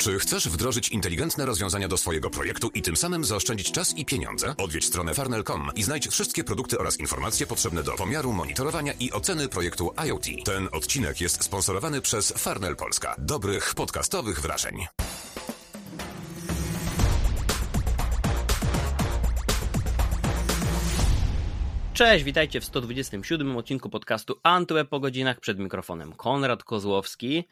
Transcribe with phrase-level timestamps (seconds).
[0.00, 4.54] Czy chcesz wdrożyć inteligentne rozwiązania do swojego projektu i tym samym zaoszczędzić czas i pieniądze?
[4.58, 9.48] Odwiedź stronę farnel.com i znajdź wszystkie produkty oraz informacje potrzebne do pomiaru, monitorowania i oceny
[9.48, 10.24] projektu IoT.
[10.44, 13.14] Ten odcinek jest sponsorowany przez Farnel Polska.
[13.18, 14.86] Dobrych podcastowych wrażeń.
[22.00, 26.12] Cześć, witajcie w 127 odcinku podcastu Antweb po godzinach przed mikrofonem.
[26.12, 27.44] Konrad Kozłowski.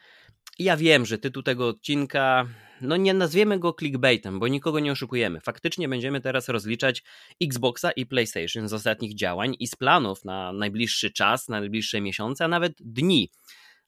[0.59, 2.46] Ja wiem, że tytuł tego odcinka,
[2.80, 5.41] no nie nazwiemy go clickbaitem, bo nikogo nie oszukujemy.
[5.41, 7.02] Faktycznie będziemy teraz rozliczać
[7.43, 12.45] Xboxa i PlayStation z ostatnich działań i z planów na najbliższy czas, na najbliższe miesiące,
[12.45, 13.30] a nawet dni.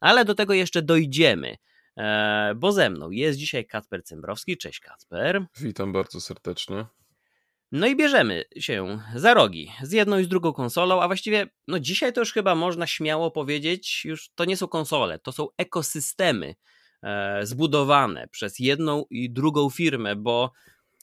[0.01, 1.57] Ale do tego jeszcze dojdziemy,
[1.97, 4.57] e, bo ze mną jest dzisiaj Kacper Cembrowski.
[4.57, 5.47] Cześć Kacper.
[5.61, 6.85] Witam bardzo serdecznie.
[7.73, 11.81] No i bierzemy się za rogi z jedną i z drugą konsolą, a właściwie no
[11.81, 16.55] dzisiaj to już chyba można śmiało powiedzieć, już to nie są konsole, to są ekosystemy
[17.03, 20.53] e, zbudowane przez jedną i drugą firmę, bo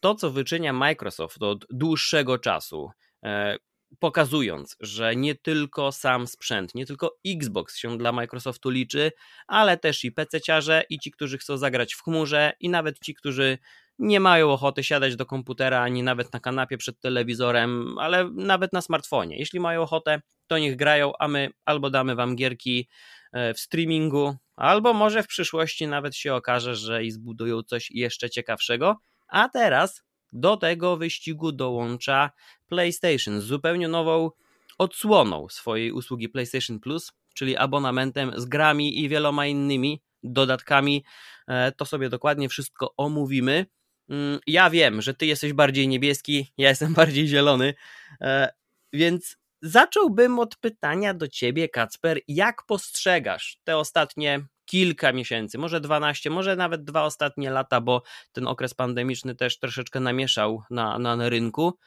[0.02, 2.89] to co wyczynia Microsoft od dłuższego czasu,
[3.23, 3.58] e,
[4.00, 9.11] pokazując, że nie tylko sam sprzęt, nie tylko Xbox się dla Microsoftu liczy,
[9.47, 13.58] ale też i PC-ciarze i ci, którzy chcą zagrać w chmurze i nawet ci, którzy
[14.00, 18.81] nie mają ochoty siadać do komputera ani nawet na kanapie przed telewizorem, ale nawet na
[18.81, 19.38] smartfonie.
[19.38, 22.88] Jeśli mają ochotę, to niech grają, a my albo damy wam gierki
[23.34, 28.30] e, w streamingu, albo może w przyszłości nawet się okaże, że i zbudują coś jeszcze
[28.30, 28.95] ciekawszego.
[29.28, 30.03] A teraz
[30.34, 32.31] do tego wyścigu dołącza
[32.68, 34.31] PlayStation z zupełnie nową
[34.78, 41.03] odsłoną swojej usługi PlayStation Plus, czyli abonamentem z grami i wieloma innymi dodatkami.
[41.48, 43.66] E, to sobie dokładnie wszystko omówimy.
[44.09, 47.73] Mm, ja wiem, że ty jesteś bardziej niebieski, ja jestem bardziej zielony,
[48.22, 48.50] e,
[48.94, 56.30] więc zacząłbym od pytania do ciebie, Kacper, jak postrzegasz te ostatnie kilka miesięcy, może 12,
[56.30, 61.78] może nawet dwa ostatnie lata, bo ten okres pandemiczny też troszeczkę namieszał na, na rynku.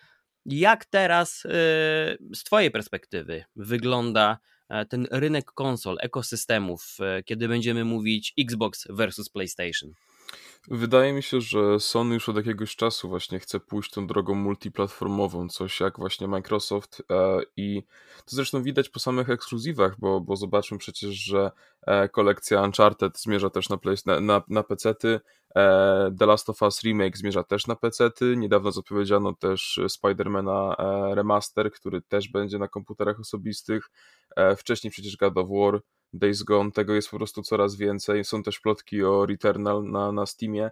[0.47, 1.49] Jak teraz e,
[2.35, 4.39] z Twojej perspektywy wygląda
[4.69, 9.93] e, ten rynek konsol, ekosystemów, kiedy będziemy mówić Xbox versus PlayStation?
[10.69, 15.49] Wydaje mi się, że Sony już od jakiegoś czasu właśnie chce pójść tą drogą multiplatformową,
[15.49, 17.83] coś jak właśnie Microsoft e, i
[18.17, 21.51] to zresztą widać po samych ekskluzywach, bo, bo zobaczmy przecież, że
[21.87, 24.65] e, kolekcja Uncharted zmierza też na, play, na, na, na
[25.57, 30.77] e, The Last of Us Remake zmierza też na PC-ty, niedawno zapowiedziano też Spidermana
[31.15, 33.91] Remaster, który też będzie na komputerach osobistych,
[34.57, 35.81] wcześniej przecież God of War,
[36.13, 38.25] Days Gone, tego jest po prostu coraz więcej.
[38.25, 40.71] Są też plotki o Returnal na, na Steamie,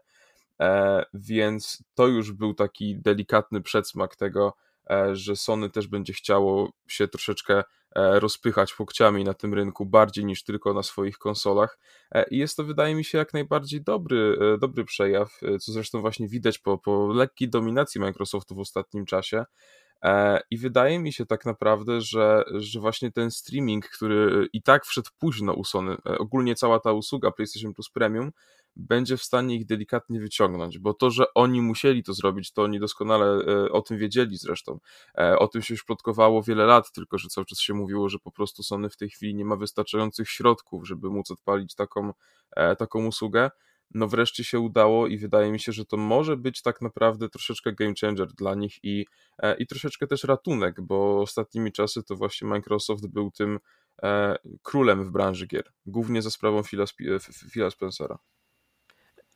[0.61, 4.57] e, więc to już był taki delikatny przedsmak tego,
[4.91, 7.63] e, że Sony też będzie chciało się troszeczkę
[7.97, 11.79] e, rozpychać pokciami na tym rynku bardziej niż tylko na swoich konsolach.
[12.13, 15.73] E, I jest to, wydaje mi się, jak najbardziej dobry, e, dobry przejaw, e, co
[15.73, 19.45] zresztą właśnie widać po, po lekkiej dominacji Microsoftu w ostatnim czasie.
[20.05, 24.85] E, I wydaje mi się tak naprawdę, że, że właśnie ten streaming, który i tak
[24.85, 28.33] wszedł późno u Sony, e, ogólnie cała ta usługa PlayStation Plus Premium,
[28.77, 32.81] będzie w stanie ich delikatnie wyciągnąć, bo to, że oni musieli to zrobić, to oni
[32.81, 34.79] doskonale e, o tym wiedzieli zresztą.
[35.39, 38.31] O tym się już plotkowało wiele lat, tylko że cały czas się mówiło, że po
[38.31, 42.13] prostu Sony w tej chwili nie ma wystarczających środków, żeby móc odpalić taką,
[42.79, 43.51] taką usługę
[43.95, 47.73] no wreszcie się udało i wydaje mi się, że to może być tak naprawdę troszeczkę
[47.73, 49.07] game changer dla nich i,
[49.39, 53.59] e, i troszeczkę też ratunek, bo ostatnimi czasy to właśnie Microsoft był tym
[54.03, 57.19] e, królem w branży gier, głównie za sprawą Phila, e,
[57.51, 58.19] Phila Spencera.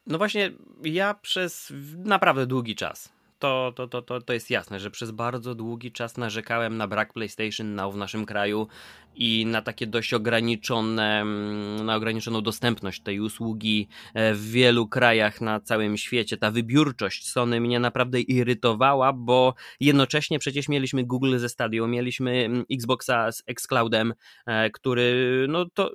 [0.07, 0.53] No właśnie,
[0.85, 3.13] ja przez naprawdę długi czas
[3.43, 7.13] to, to, to, to, to jest jasne, że przez bardzo długi czas narzekałem na brak
[7.13, 8.69] PlayStation Now w naszym kraju
[9.15, 15.41] i na takie dość ograniczone, mm, na ograniczoną dostępność tej usługi e, w wielu krajach
[15.41, 16.37] na całym świecie.
[16.37, 22.65] Ta wybiórczość Sony mnie naprawdę irytowała, bo jednocześnie przecież mieliśmy Google ze Stadio, mieliśmy mm,
[22.73, 24.15] Xboxa z Xcloudem,
[24.47, 25.91] e, który no to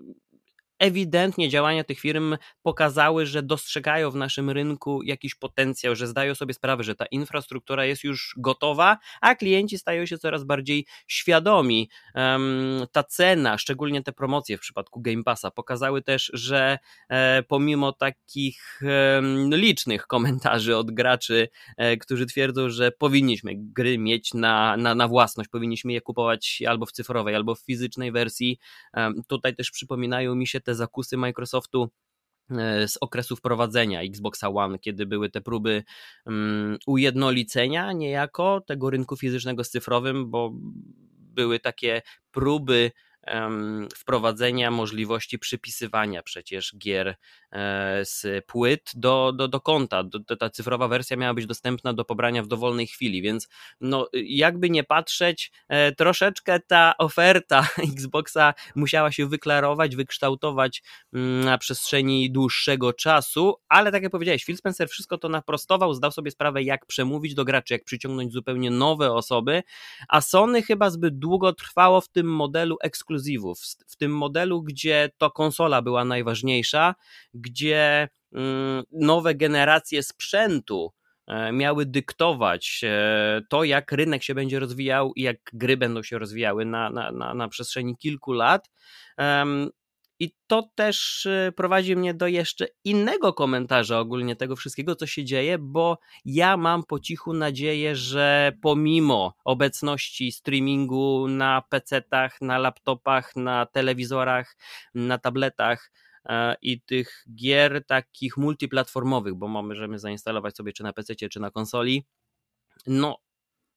[0.80, 6.54] ewidentnie działania tych firm pokazały, że dostrzegają w naszym rynku jakiś potencjał, że zdają sobie
[6.54, 11.90] sprawę, że ta infrastruktura jest już gotowa, a klienci stają się coraz bardziej świadomi.
[12.92, 16.78] Ta cena, szczególnie te promocje w przypadku Game Passa, pokazały też, że
[17.10, 18.82] e, pomimo takich
[19.52, 25.50] licznych komentarzy od graczy, e, którzy twierdzą, że powinniśmy gry mieć na, na, na własność,
[25.50, 28.60] powinniśmy je kupować albo w cyfrowej, albo w fizycznej wersji,
[29.28, 31.90] tutaj też przypominają mi się te zakusy Microsoftu
[32.52, 35.84] e, z okresu wprowadzenia Xboxa One, kiedy były te próby
[36.26, 40.52] um, ujednolicenia niejako tego rynku fizycznego z cyfrowym, bo
[41.36, 42.92] były takie próby
[43.96, 47.16] wprowadzenia możliwości przypisywania przecież gier
[47.52, 50.04] e, z płyt do, do, do konta.
[50.40, 53.48] Ta cyfrowa wersja miała być dostępna do pobrania w dowolnej chwili, więc
[53.82, 60.84] no, jakby nie patrzeć, e, troszeczkę ta oferta Xboxa musiała się wyklarować, wykształtować
[61.14, 66.12] mm, na przestrzeni dłuższego czasu, ale tak jak powiedziałeś, Phil Spencer wszystko to naprostował, zdał
[66.12, 69.64] sobie sprawę, jak przemówić do graczy, jak przyciągnąć zupełnie nowe osoby,
[70.08, 72.78] a Sony chyba zbyt długo trwało w tym modelu
[73.18, 76.96] ekskluzywów, w tym modelu, gdzie to konsola była najważniejsza,
[77.34, 80.94] gdzie mm, nowe generacje sprzętu
[81.28, 86.20] e, miały dyktować e, to, jak rynek się będzie rozwijał i jak gry będą się
[86.20, 88.70] rozwijały na, na, na, na przestrzeni kilku lat.
[90.20, 95.26] I to też y, prowadzi mnie do jeszcze innego komentarza ogólnie tego wszystkiego, co się
[95.26, 103.36] dzieje, bo ja mam po cichu nadzieję, że pomimo obecności streamingu na PC-tach, na laptopach,
[103.36, 104.58] na telewizorach,
[104.94, 105.92] na tabletach,
[106.26, 111.52] e, i tych gier takich multiplatformowych, bo możemy zainstalować sobie czy na PC, czy na
[111.52, 112.06] konsoli.
[112.88, 113.18] No,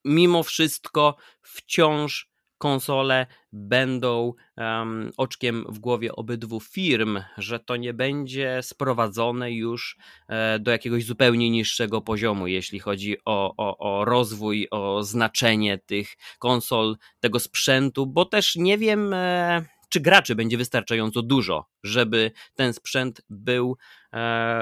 [0.04, 2.29] mimo wszystko wciąż
[2.60, 9.96] konsole będą um, oczkiem w głowie obydwu firm, że to nie będzie sprowadzone już
[10.28, 16.16] e, do jakiegoś zupełnie niższego poziomu, jeśli chodzi o, o, o rozwój, o znaczenie tych
[16.38, 19.12] konsol, tego sprzętu, bo też nie wiem.
[19.14, 23.76] E, czy graczy będzie wystarczająco dużo, żeby ten sprzęt był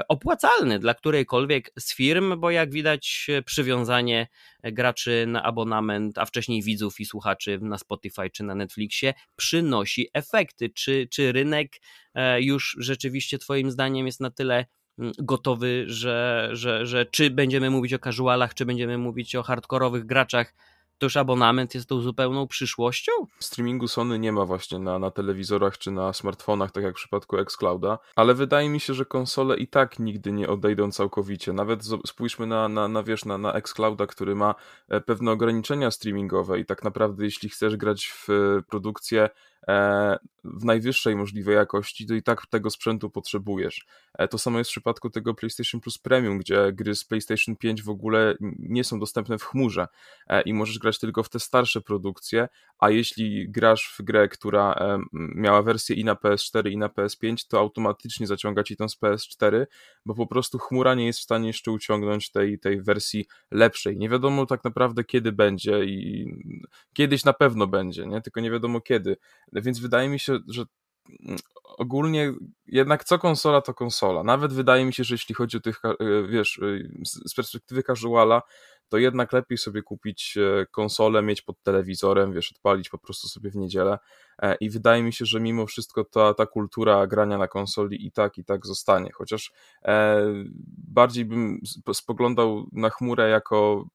[0.07, 4.27] opłacalny dla którejkolwiek z firm, bo jak widać przywiązanie
[4.63, 10.69] graczy na abonament, a wcześniej widzów i słuchaczy na Spotify czy na Netflixie przynosi efekty.
[10.69, 11.71] Czy, czy rynek
[12.15, 14.65] e, już rzeczywiście Twoim zdaniem jest na tyle
[14.99, 20.05] mm, gotowy, że, że, że czy będziemy mówić o casualach, czy będziemy mówić o hardkorowych
[20.05, 20.53] graczach,
[20.99, 23.11] to już abonament jest tą zupełną przyszłością?
[23.39, 27.37] Streamingu Sony nie ma właśnie na, na telewizorach czy na smartfonach, tak jak w przypadku
[27.37, 31.53] Xclouda, ale wydaje mi się, że konsole i tak nigdy nie odejdą całkowicie.
[31.53, 34.55] Nawet spójrzmy na, na, na wiesz, na, na Xclouda, który ma
[34.89, 39.29] e, pewne ograniczenia streamingowe i tak naprawdę jeśli chcesz grać w e, produkcję
[40.43, 43.85] w najwyższej możliwej jakości, to i tak tego sprzętu potrzebujesz.
[44.13, 47.83] E, to samo jest w przypadku tego PlayStation Plus Premium, gdzie gry z PlayStation 5
[47.83, 49.87] w ogóle nie są dostępne w chmurze
[50.27, 52.47] e, i możesz grać tylko w te starsze produkcje,
[52.79, 54.75] a jeśli grasz w grę, która
[55.13, 59.65] miała wersję i na PS4 i na PS5, to automatycznie zaciąga ci tą z PS4,
[60.05, 63.97] bo po prostu chmura nie jest w stanie jeszcze uciągnąć tej, tej wersji lepszej.
[63.97, 66.25] Nie wiadomo tak naprawdę kiedy będzie i
[66.93, 68.21] kiedyś na pewno będzie, nie?
[68.21, 69.17] tylko nie wiadomo kiedy
[69.61, 70.65] więc wydaje mi się, że
[71.25, 71.39] mm,
[71.77, 72.33] ogólnie
[72.67, 74.23] jednak co konsola to konsola.
[74.23, 78.41] Nawet wydaje mi się, że jeśli chodzi o tych, e, wiesz, e, z perspektywy casuala,
[78.89, 83.49] to jednak lepiej sobie kupić e, konsolę, mieć pod telewizorem, wiesz, odpalić po prostu sobie
[83.49, 83.97] w niedzielę.
[84.59, 88.37] I wydaje mi się, że mimo wszystko ta, ta kultura grania na konsoli i tak,
[88.37, 89.09] i tak zostanie.
[89.13, 89.51] Chociaż
[90.87, 91.59] bardziej bym
[91.93, 93.85] spoglądał na chmurę jako.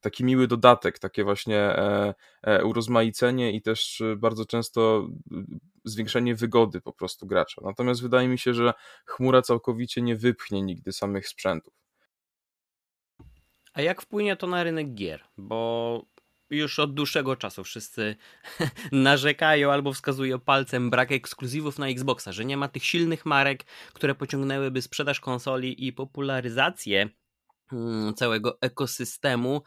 [0.00, 5.08] Taki miły dodatek, takie właśnie e, e, urozmaicenie i też e, bardzo często
[5.84, 7.62] zwiększenie wygody po prostu gracza.
[7.64, 8.72] Natomiast wydaje mi się, że
[9.06, 11.74] chmura całkowicie nie wypchnie nigdy samych sprzętów.
[13.72, 15.24] A jak wpłynie to na rynek gier?
[15.36, 16.02] Bo
[16.50, 18.16] już od dłuższego czasu wszyscy
[18.92, 24.14] narzekają albo wskazują palcem brak ekskluzywów na Xboxa, że nie ma tych silnych marek, które
[24.14, 27.08] pociągnęłyby sprzedaż konsoli i popularyzację
[28.16, 29.62] całego ekosystemu.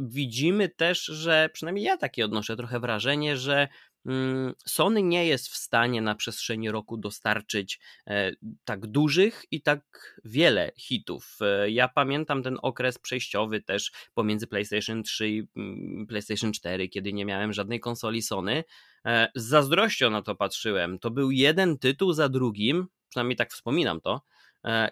[0.00, 3.68] Widzimy też, że przynajmniej ja takie odnoszę trochę wrażenie, że
[4.06, 8.32] mm, Sony nie jest w stanie na przestrzeni roku dostarczyć e,
[8.64, 9.80] tak dużych i tak
[10.24, 11.38] wiele hitów.
[11.40, 17.12] E, ja pamiętam ten okres przejściowy też pomiędzy PlayStation 3 i mm, PlayStation 4, kiedy
[17.12, 18.64] nie miałem żadnej konsoli Sony.
[19.06, 20.98] E, z zazdrością na to patrzyłem.
[20.98, 24.20] To był jeden tytuł za drugim, przynajmniej tak wspominam to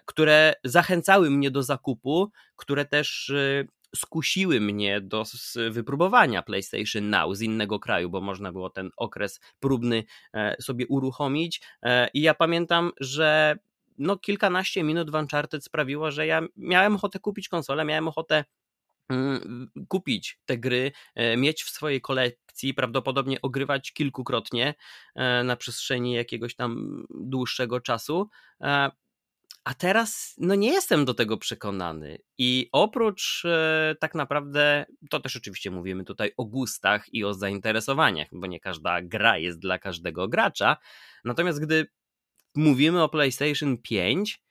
[0.05, 5.23] które zachęcały mnie do zakupu, które też e, skusiły mnie do
[5.71, 11.61] wypróbowania PlayStation Now z innego kraju, bo można było ten okres próbny e, sobie uruchomić.
[12.13, 13.57] I ja pamiętam, że
[13.97, 18.45] no kilkanaście minut w Uncharted sprawiło, że ja miałem ochotę kupić konsolę, miałem ochotę
[19.09, 20.91] mm, kupić te gry,
[21.37, 24.73] mieć w swojej kolekcji, prawdopodobnie ogrywać kilkukrotnie
[25.43, 28.29] na przestrzeni jakiegoś tam dłuższego czasu.
[29.67, 32.17] A teraz no nie jestem do tego przekonany.
[32.37, 38.27] I oprócz e, tak naprawdę, to też oczywiście mówimy tutaj o gustach i o zainteresowaniach,
[38.31, 40.77] bo nie każda gra jest dla każdego gracza.
[41.25, 41.87] Natomiast gdy
[42.55, 44.41] mówimy o PlayStation 5,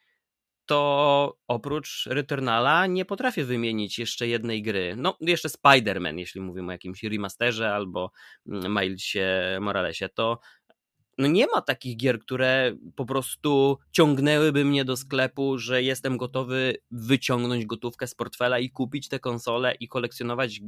[0.66, 4.94] to oprócz Returnala nie potrafię wymienić jeszcze jednej gry.
[4.96, 8.12] No, jeszcze Spider-Man, jeśli mówimy o jakimś remasterze albo
[8.46, 10.38] mm, Milesie Moralesie, to
[11.18, 16.76] no nie ma takich gier, które po prostu ciągnęłyby mnie do sklepu, że jestem gotowy
[16.90, 20.60] wyciągnąć gotówkę z portfela i kupić tę konsolę i kolekcjonować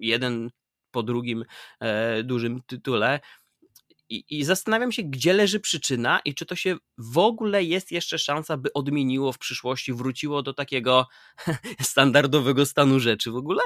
[0.00, 0.50] jeden
[0.90, 1.44] po drugim
[1.80, 3.20] e, dużym tytule.
[4.08, 8.18] I, I, zastanawiam się, gdzie leży przyczyna i czy to się w ogóle jest jeszcze
[8.18, 11.06] szansa, by odmieniło w przyszłości, wróciło do takiego
[11.80, 13.62] standardowego stanu rzeczy w ogóle?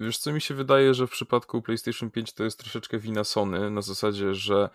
[0.00, 3.70] Wiesz co, mi się wydaje, że w przypadku PlayStation 5 to jest troszeczkę wina Sony,
[3.70, 4.70] na zasadzie, że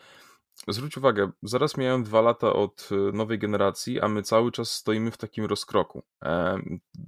[0.68, 5.12] Zwróć uwagę, zaraz miałem dwa lata od y, nowej generacji, a my cały czas stoimy
[5.12, 6.04] w takim rozkroku.
[6.24, 6.60] E,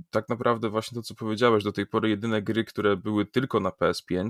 [0.10, 3.70] tak naprawdę właśnie to, co powiedziałeś, do tej pory jedyne gry, które były tylko na
[3.70, 4.30] PS5,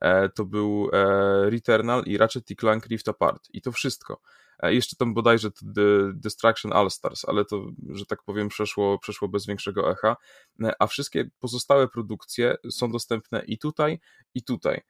[0.00, 3.48] e, to był e, Returnal i Ratchet Clank Rift Apart.
[3.52, 4.20] I to wszystko.
[4.62, 9.28] E, jeszcze tam bodajże The Destruction All Stars, ale to, że tak powiem, przeszło, przeszło
[9.28, 10.16] bez większego echa.
[10.62, 14.00] E, a wszystkie pozostałe produkcje są dostępne i tutaj,
[14.34, 14.80] i tutaj.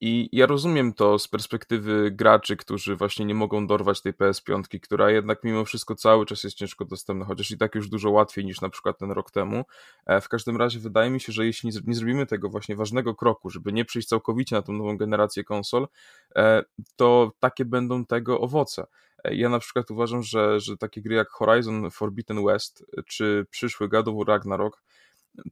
[0.00, 5.10] I ja rozumiem to z perspektywy graczy, którzy właśnie nie mogą dorwać tej PS5, która
[5.10, 8.60] jednak mimo wszystko cały czas jest ciężko dostępna, chociaż i tak już dużo łatwiej niż
[8.60, 9.64] na przykład ten rok temu.
[10.06, 13.50] E, w każdym razie wydaje mi się, że jeśli nie zrobimy tego właśnie ważnego kroku,
[13.50, 15.88] żeby nie przejść całkowicie na tą nową generację konsol,
[16.36, 16.62] e,
[16.96, 18.86] to takie będą tego owoce.
[19.24, 23.88] E, ja na przykład uważam, że, że takie gry jak Horizon Forbidden West czy przyszły
[23.88, 24.82] God of Ragnarok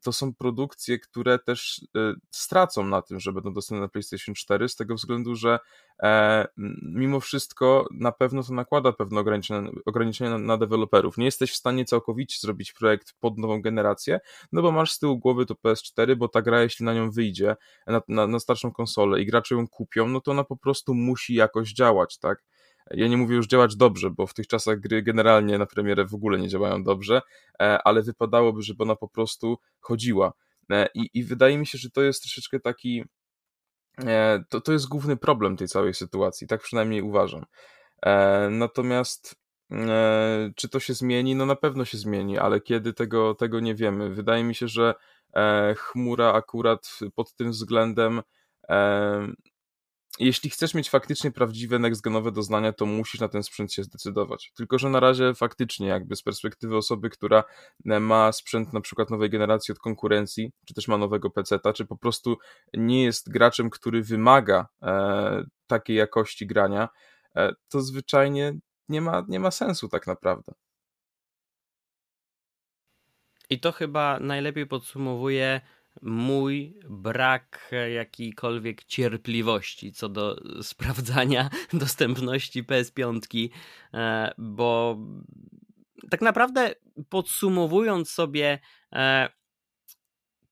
[0.02, 4.68] to są produkcje, które też e, stracą na tym, że będą dostępne na PlayStation 4,
[4.68, 5.58] z tego względu, że
[6.02, 6.46] e,
[6.82, 11.18] mimo wszystko na pewno to nakłada pewne ograniczenia, ograniczenia na, deweloperów.
[11.18, 14.20] Nie jesteś w stanie całkowicie zrobić projekt pod nową generację,
[14.52, 17.56] no bo masz z tyłu głowy to PS4, bo ta gra, jeśli na nią wyjdzie,
[17.86, 21.34] na, na, na starszą konsolę i gracze ją kupią, no to ona po prostu musi
[21.34, 22.44] jakoś działać, tak?
[22.90, 26.14] Ja nie mówię już działać dobrze, bo w tych czasach gry generalnie na premierę w
[26.14, 27.22] ogóle nie działają dobrze,
[27.60, 30.32] e, ale wypadałoby, żeby ona po prostu chodziła.
[30.70, 33.04] E, I, i wydaje mi się, że to jest troszeczkę taki.
[33.98, 37.44] E, to, to jest główny problem tej całej sytuacji, tak przynajmniej uważam.
[38.50, 39.34] Natomiast
[40.56, 41.34] czy to się zmieni?
[41.34, 44.10] No na pewno się zmieni, ale kiedy tego, tego nie wiemy.
[44.10, 44.94] Wydaje mi się, że
[45.76, 48.22] chmura akurat pod tym względem
[50.18, 54.52] jeśli chcesz mieć faktycznie prawdziwe next-genowe doznania, to musisz na ten sprzęt się zdecydować.
[54.56, 57.44] Tylko, że na razie faktycznie jakby z perspektywy osoby, która
[57.86, 61.86] e, ma sprzęt na przykład nowej generacji od konkurencji, czy też ma nowego PC-ta, czy
[61.86, 62.36] po prostu
[62.74, 66.88] nie jest graczem, który wymaga e, takiej jakości grania,
[67.36, 68.58] e, to zwyczajnie
[68.88, 70.52] nie ma, nie ma sensu tak naprawdę.
[73.50, 75.60] I to chyba najlepiej podsumowuje
[76.02, 83.48] mój brak jakiejkolwiek cierpliwości co do sprawdzania dostępności PS5,
[83.94, 84.98] e, bo
[86.10, 86.74] tak naprawdę
[87.08, 88.58] podsumowując sobie
[88.92, 89.28] e,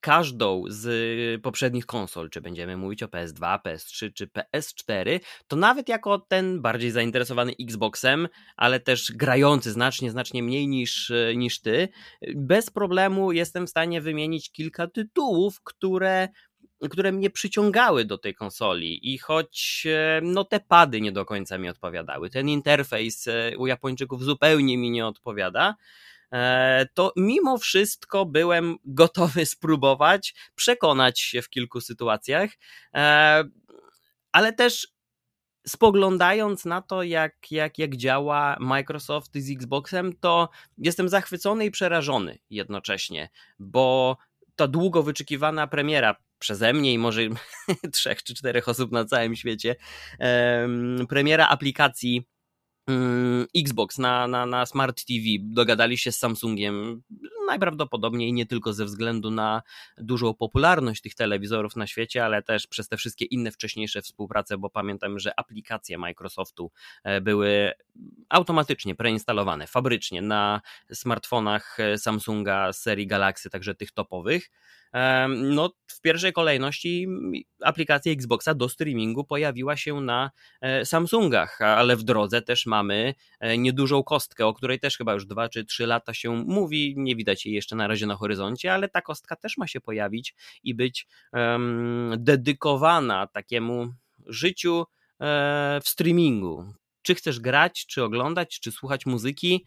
[0.05, 6.19] każdą z poprzednich konsol, czy będziemy mówić o PS2, PS3 czy PS4, to nawet jako
[6.19, 11.89] ten bardziej zainteresowany Xboxem, ale też grający znacznie, znacznie mniej niż, niż ty,
[12.37, 16.29] bez problemu jestem w stanie wymienić kilka tytułów, które
[16.91, 19.15] które mnie przyciągały do tej konsoli.
[19.15, 23.67] I choć e, no te pady nie do końca mi odpowiadały, ten interfejs e, u
[23.67, 25.75] Japończyków zupełnie mi nie odpowiada,
[26.95, 32.51] to mimo wszystko byłem gotowy spróbować, przekonać się w kilku sytuacjach,
[32.95, 33.45] e,
[34.33, 34.89] ale też
[35.67, 40.49] spoglądając na to, jak, jak, jak działa Microsoft z Xboxem, to
[40.79, 44.17] jestem zachwycony i przerażony jednocześnie, bo
[44.57, 47.21] ta długo wyczekiwana premiera przeze mnie i może
[47.93, 49.77] trzech czy czterech osób na całym świecie,
[51.09, 52.27] premiera aplikacji
[53.57, 57.03] Xbox na, na, na Smart TV dogadali się z Samsungiem
[57.47, 59.63] najprawdopodobniej nie tylko ze względu na
[59.99, 64.71] dużą popularność tych telewizorów na świecie, ale też przez te wszystkie inne wcześniejsze współprace, bo
[64.71, 66.71] pamiętam, że aplikacje Microsoftu
[67.05, 67.73] e, były
[68.29, 70.61] automatycznie preinstalowane fabrycznie na
[70.93, 74.51] smartfonach e, Samsunga serii Galaxy, także tych topowych.
[75.29, 77.07] No w pierwszej kolejności
[77.63, 83.15] aplikacja Xboxa do streamingu pojawiła się na e, Samsungach, ale w drodze też mamy
[83.59, 87.34] niedużą kostkę, o której też chyba już dwa czy trzy lata się mówi, nie widać
[87.47, 91.07] jej jeszcze na razie na horyzoncie, ale ta kostka też ma się pojawić i być
[91.33, 93.95] um, dedykowana takiemu
[94.27, 94.85] życiu
[95.21, 96.65] e, w streamingu.
[97.03, 99.65] Czy chcesz grać, czy oglądać, czy słuchać muzyki,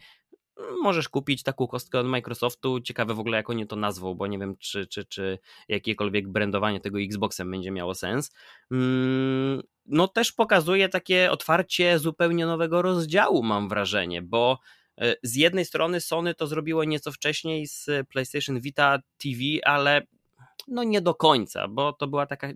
[0.81, 2.81] możesz kupić taką kostkę od Microsoftu.
[2.81, 6.79] Ciekawe w ogóle, jak oni to nazwą, bo nie wiem, czy, czy, czy jakiekolwiek brandowanie
[6.79, 8.31] tego Xboxem będzie miało sens.
[8.71, 14.59] Mm, no też pokazuje takie otwarcie zupełnie nowego rozdziału, mam wrażenie, bo
[15.23, 20.01] z jednej strony Sony to zrobiło nieco wcześniej z PlayStation Vita TV, ale
[20.67, 22.47] no nie do końca, bo to była taka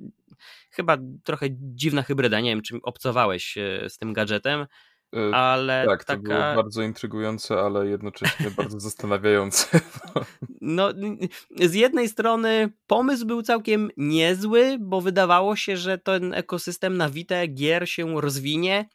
[0.71, 2.39] chyba trochę dziwna hybryda.
[2.39, 3.57] Nie wiem, czy obcowałeś
[3.87, 4.67] z tym gadżetem.
[5.15, 6.21] E, ale tak, taka...
[6.21, 9.79] to było bardzo intrygujące, ale jednocześnie bardzo zastanawiające.
[10.61, 10.89] No,
[11.59, 17.47] z jednej strony pomysł był całkiem niezły, bo wydawało się, że ten ekosystem na Vita
[17.47, 18.89] gier się rozwinie,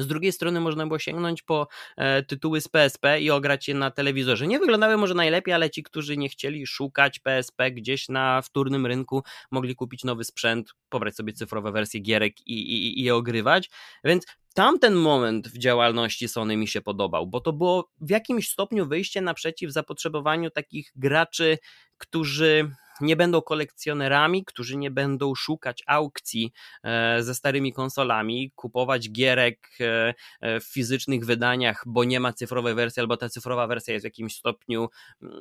[0.00, 3.90] z drugiej strony można było sięgnąć po e, tytuły z PSP i ograć je na
[3.90, 4.46] telewizorze.
[4.46, 9.22] Nie wyglądały może najlepiej, ale ci, którzy nie chcieli szukać PSP gdzieś na wtórnym rynku,
[9.50, 13.70] mogli kupić nowy sprzęt, pobrać sobie cyfrowe wersje gierek i, i, i je ogrywać.
[14.04, 18.86] Więc tamten moment w działalności Sony mi się podobał, bo to było w jakimś stopniu
[18.86, 21.58] wyjście naprzeciw zapotrzebowaniu takich graczy,
[21.98, 26.52] którzy nie będą kolekcjonerami, którzy nie będą szukać aukcji
[26.82, 32.74] e, ze starymi konsolami, kupować gierek e, e, w fizycznych wydaniach, bo nie ma cyfrowej
[32.74, 34.88] wersji, albo ta cyfrowa wersja jest w jakimś stopniu
[35.22, 35.34] mm,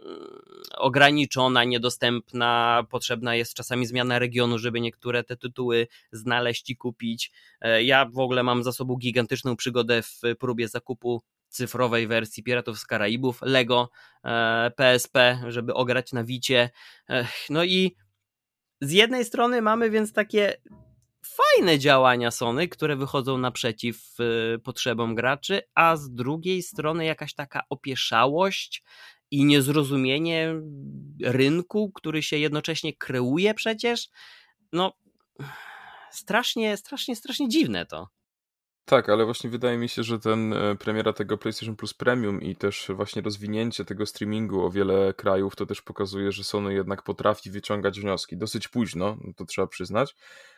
[0.77, 7.31] ograniczona, niedostępna, potrzebna jest czasami zmiana regionu, żeby niektóre te tytuły znaleźć i kupić.
[7.83, 12.85] Ja w ogóle mam za sobą gigantyczną przygodę w próbie zakupu cyfrowej wersji Piratów z
[12.85, 13.89] Karaibów, Lego
[14.75, 16.69] PSP, e, żeby ograć na Wicie.
[17.49, 17.95] No i
[18.81, 20.57] z jednej strony mamy więc takie
[21.25, 27.61] fajne działania Sony, które wychodzą naprzeciw e, potrzebom graczy, a z drugiej strony jakaś taka
[27.69, 28.83] opieszałość
[29.31, 30.55] i niezrozumienie
[31.23, 34.09] rynku, który się jednocześnie kreuje przecież.
[34.73, 34.93] No
[36.11, 38.07] strasznie, strasznie, strasznie dziwne to.
[38.89, 42.55] Tak, ale właśnie wydaje mi się, że ten e, premiera tego PlayStation Plus Premium i
[42.55, 47.51] też właśnie rozwinięcie tego streamingu o wiele krajów to też pokazuje, że Sony jednak potrafi
[47.51, 48.37] wyciągać wnioski.
[48.37, 50.15] Dosyć późno, no to trzeba przyznać,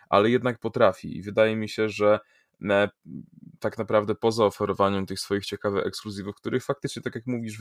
[0.10, 2.20] ale jednak potrafi i wydaje mi się, że
[3.60, 7.58] tak naprawdę poza oferowaniem tych swoich ciekawych ekskluzywów, których faktycznie, tak jak mówisz,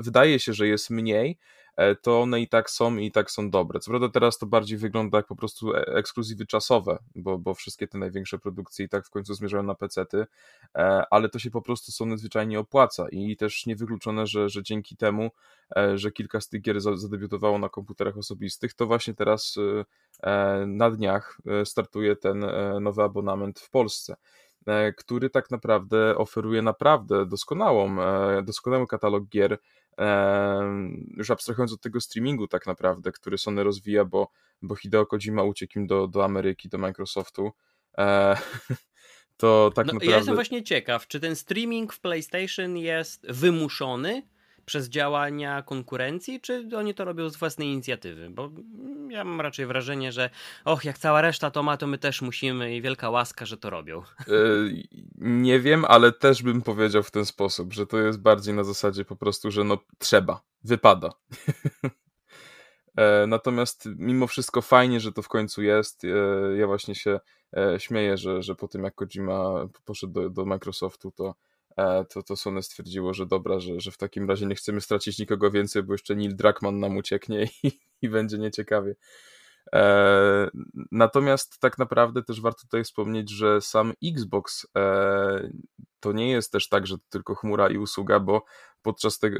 [0.00, 1.69] wydaje się, że jest mniej, e,
[2.02, 3.80] to one i tak są i tak są dobre.
[3.80, 7.88] Co prawda teraz to bardziej wygląda jak po prostu e, ekskluzywy czasowe, bo, bo wszystkie
[7.88, 10.26] te największe produkcje i tak w końcu zmierzają na pecety,
[10.76, 14.96] e, ale to się po prostu są zwyczajnie opłaca i też niewykluczone, że, że dzięki
[14.96, 15.30] temu,
[15.94, 19.56] że kilka z tych gier zadebiutowało na komputerach osobistych, to właśnie teraz
[20.66, 22.46] na dniach startuje ten
[22.80, 24.16] nowy abonament w Polsce.
[24.66, 29.58] E, który tak naprawdę oferuje naprawdę doskonałą, e, doskonały katalog gier,
[29.98, 30.60] e,
[31.16, 34.30] już abstrahując od tego streamingu tak naprawdę, który Sony rozwija, bo,
[34.62, 37.50] bo Hideo Kojima uciekł im do, do Ameryki, do Microsoftu.
[39.36, 40.10] To tak no, naprawdę...
[40.10, 44.22] Ja jestem właśnie ciekaw, czy ten streaming w PlayStation jest wymuszony,
[44.70, 48.30] przez działania konkurencji, czy oni to robią z własnej inicjatywy?
[48.30, 48.50] Bo
[49.10, 50.30] ja mam raczej wrażenie, że
[50.64, 53.70] och, jak cała reszta to ma, to my też musimy i wielka łaska, że to
[53.70, 54.02] robią.
[54.26, 54.82] Yy,
[55.18, 59.04] nie wiem, ale też bym powiedział w ten sposób, że to jest bardziej na zasadzie
[59.04, 61.10] po prostu, że no trzeba, wypada.
[62.96, 66.04] E, natomiast mimo wszystko fajnie, że to w końcu jest.
[66.04, 66.08] E,
[66.56, 67.20] ja właśnie się
[67.78, 71.49] śmieję, że, że po tym jak Kojima poszedł do, do Microsoftu, to E,
[72.08, 75.50] to, to Sony stwierdziło, że dobra, że, że w takim razie nie chcemy stracić nikogo
[75.50, 78.94] więcej, bo jeszcze Neil Druckmann nam ucieknie i, i będzie nieciekawie.
[79.74, 80.50] E,
[80.92, 85.50] natomiast tak naprawdę też warto tutaj wspomnieć, że sam Xbox e,
[86.00, 88.44] to nie jest też tak, że to tylko chmura i usługa, bo
[88.82, 89.38] podczas tego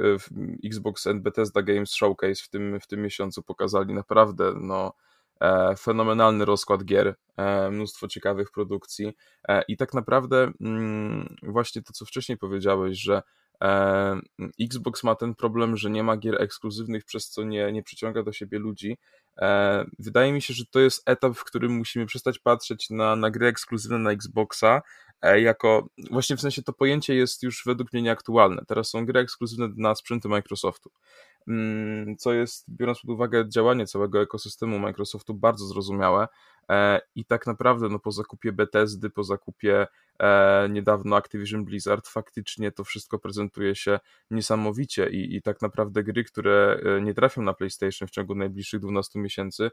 [0.64, 5.09] Xbox and Bethesda Games Showcase w tym, w tym miesiącu pokazali naprawdę no, E,
[5.78, 9.12] fenomenalny rozkład gier, e, mnóstwo ciekawych produkcji
[9.48, 13.22] e, i tak naprawdę mm, właśnie to, co wcześniej powiedziałeś, że
[14.60, 18.32] Xbox ma ten problem, że nie ma gier ekskluzywnych, przez co nie, nie przyciąga do
[18.32, 18.98] siebie ludzi.
[19.98, 23.46] Wydaje mi się, że to jest etap, w którym musimy przestać patrzeć na, na gry
[23.46, 24.82] ekskluzywne na Xboxa,
[25.22, 28.62] jako właśnie w sensie to pojęcie jest już według mnie nieaktualne.
[28.68, 30.90] Teraz są gry ekskluzywne na sprzęty Microsoftu.
[31.48, 36.28] Mm, co jest, biorąc pod uwagę działanie całego ekosystemu Microsoftu, bardzo zrozumiałe
[37.14, 39.86] i tak naprawdę no, po zakupie Bethesdy, po zakupie
[40.18, 46.24] e, niedawno Activision Blizzard, faktycznie to wszystko prezentuje się niesamowicie i, i tak naprawdę gry,
[46.24, 49.70] które e, nie trafią na PlayStation w ciągu najbliższych 12 miesięcy,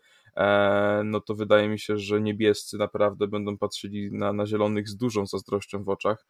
[1.03, 5.25] no to wydaje mi się, że niebiescy naprawdę będą patrzyli na, na zielonych z dużą
[5.25, 6.25] zazdrością w oczach,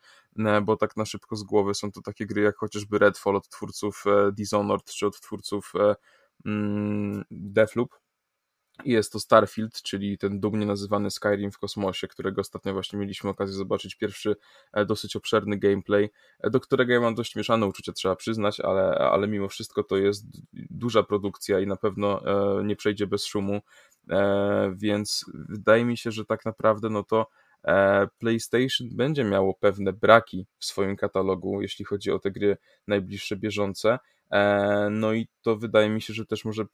[0.64, 4.04] bo tak na szybko z głowy są to takie gry jak chociażby Redfall od twórców
[4.34, 5.74] Dishonored czy od twórców
[6.46, 7.90] mm, Deathloop,
[8.86, 13.56] jest to Starfield, czyli ten dumnie nazywany Skyrim w kosmosie, którego ostatnio właśnie mieliśmy okazję
[13.56, 14.36] zobaczyć pierwszy
[14.74, 16.10] e, dosyć obszerny gameplay,
[16.40, 19.98] e, do którego ja mam dość mieszane uczucia, trzeba przyznać, ale, ale mimo wszystko to
[19.98, 22.22] jest duża produkcja i na pewno
[22.60, 23.62] e, nie przejdzie bez szumu,
[24.76, 27.28] więc wydaje mi się, że tak naprawdę no to
[28.18, 34.00] PlayStation będzie miało pewne braki w swoim katalogu, jeśli chodzi o te gry najbliższe bieżące,
[34.92, 36.66] no i to wydaje mi się, że też może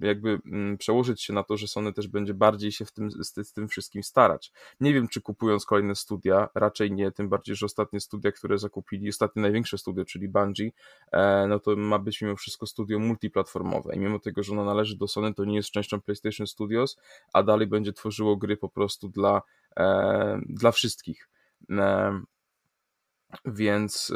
[0.00, 3.52] jakby mm, przełożyć się na to, że Sony też będzie bardziej się w tym, z,
[3.52, 4.52] tym wszystkim starać.
[4.80, 9.08] Nie wiem, czy kupując kolejne studia, raczej nie, tym bardziej, że ostatnie studia, które zakupili,
[9.08, 10.70] ostatnie największe studio, czyli Bungie,
[11.12, 14.96] e, no to ma być mimo wszystko studio multiplatformowe i mimo tego, że ono należy
[14.96, 16.96] do Sony, to nie jest częścią PlayStation Studios,
[17.32, 19.42] a dalej będzie tworzyło gry po prostu dla,
[19.76, 21.28] e, dla wszystkich.
[23.44, 24.12] Więc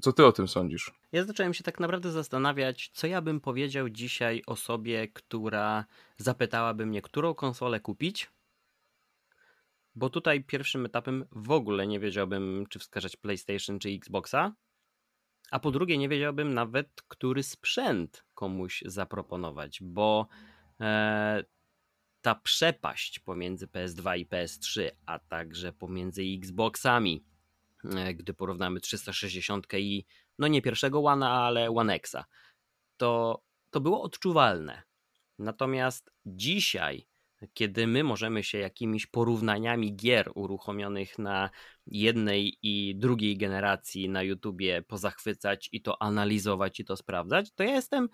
[0.00, 0.92] co ty o tym sądzisz?
[1.12, 5.84] Ja zacząłem się tak naprawdę zastanawiać, co ja bym powiedział dzisiaj osobie, która
[6.16, 8.30] zapytałaby mnie, którą konsolę kupić.
[9.94, 14.52] Bo tutaj pierwszym etapem w ogóle nie wiedziałbym, czy wskazać PlayStation czy Xboxa.
[15.50, 20.28] A po drugie, nie wiedziałbym nawet, który sprzęt komuś zaproponować, bo
[20.80, 21.44] e,
[22.20, 27.24] ta przepaść pomiędzy PS2 i PS3, a także pomiędzy Xboxami,
[28.14, 30.04] gdy porównamy 360 i
[30.38, 32.24] no nie pierwszego One, ale One Xa,
[32.96, 34.82] to, to było odczuwalne.
[35.38, 37.06] Natomiast dzisiaj,
[37.54, 41.50] kiedy my możemy się jakimiś porównaniami gier uruchomionych na
[41.86, 47.74] jednej i drugiej generacji na YouTubie pozachwycać i to analizować i to sprawdzać, to ja
[47.74, 48.08] jestem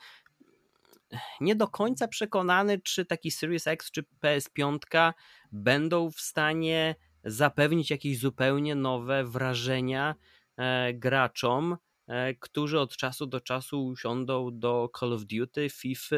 [1.40, 5.12] nie do końca przekonany, czy taki Series X czy PS5
[5.52, 10.14] będą w stanie zapewnić jakieś zupełnie nowe wrażenia
[10.56, 16.16] e, graczom, e, którzy od czasu do czasu usiądą do Call of Duty, FIFA,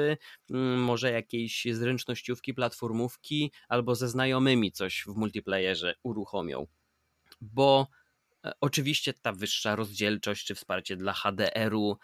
[0.51, 6.67] mm, może jakiejś zręcznościówki, platformówki, albo ze znajomymi coś w multiplayerze uruchomią.
[7.41, 7.89] Bo
[8.45, 11.99] e, Oczywiście ta wyższa rozdzielczość czy wsparcie dla HDR-u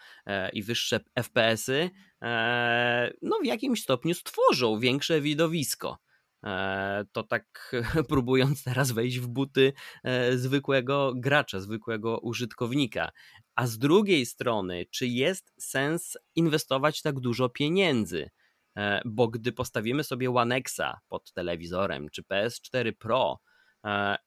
[0.53, 1.89] i wyższe FPS-y
[3.21, 5.97] no w jakimś stopniu stworzą większe widowisko.
[6.43, 7.75] E, to tak
[8.09, 9.73] próbując teraz wejść w buty
[10.03, 13.11] e, zwykłego gracza, zwykłego użytkownika.
[13.55, 18.29] A z drugiej strony, czy jest sens inwestować tak dużo pieniędzy?
[18.77, 23.39] E, bo gdy postawimy sobie One Xa pod telewizorem, czy PS4 Pro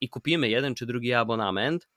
[0.01, 1.89] i kupimy jeden czy drugi abonament,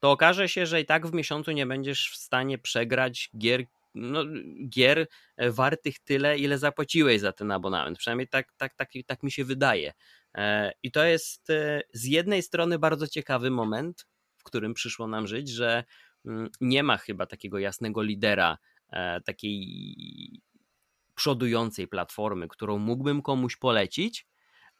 [0.00, 4.24] to okaże się, że i tak w miesiącu nie będziesz w stanie przegrać gier no,
[4.68, 7.98] gier e, wartych tyle, ile zapłaciłeś za ten abonament.
[7.98, 9.92] Przynajmniej tak, tak, tak, tak mi się wydaje.
[10.34, 15.26] E, I to jest e, z jednej strony bardzo ciekawy moment, w którym przyszło nam
[15.26, 15.84] żyć, że
[16.26, 18.58] mm, nie ma chyba takiego jasnego lidera,
[19.24, 20.42] takiej
[21.14, 24.26] przodującej platformy, którą mógłbym komuś polecić,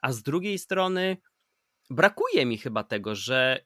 [0.03, 1.17] a z drugiej strony
[1.91, 3.65] brakuje mi chyba tego, że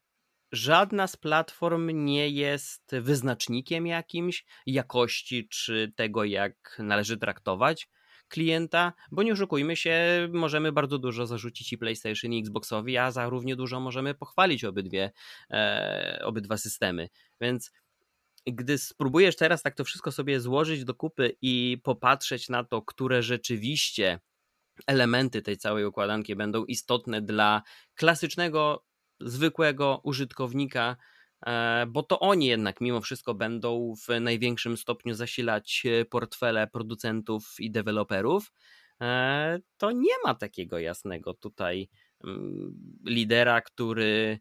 [0.53, 7.89] żadna z platform nie jest wyznacznikiem jakimś jakości czy tego, jak należy traktować
[8.29, 13.29] klienta, bo nie oszukujmy się, możemy bardzo dużo zarzucić i PlayStation i Xboxowi, a za
[13.29, 15.13] równie dużo możemy pochwalić obydwie,
[15.51, 17.09] e, obydwa systemy.
[17.41, 17.73] Więc
[18.47, 23.23] gdy spróbujesz teraz tak to wszystko sobie złożyć do kupy i popatrzeć na to, które
[23.23, 24.21] rzeczywiście
[24.87, 27.63] elementy tej całej układanki będą istotne dla
[27.95, 28.85] klasycznego
[29.21, 30.97] zwykłego użytkownika,
[31.47, 37.55] e, bo to oni jednak mimo wszystko będą w największym stopniu zasilać e, portfele producentów
[37.59, 38.53] i deweloperów,
[39.01, 41.89] e, to nie ma takiego jasnego tutaj
[42.25, 44.39] mm, lidera, który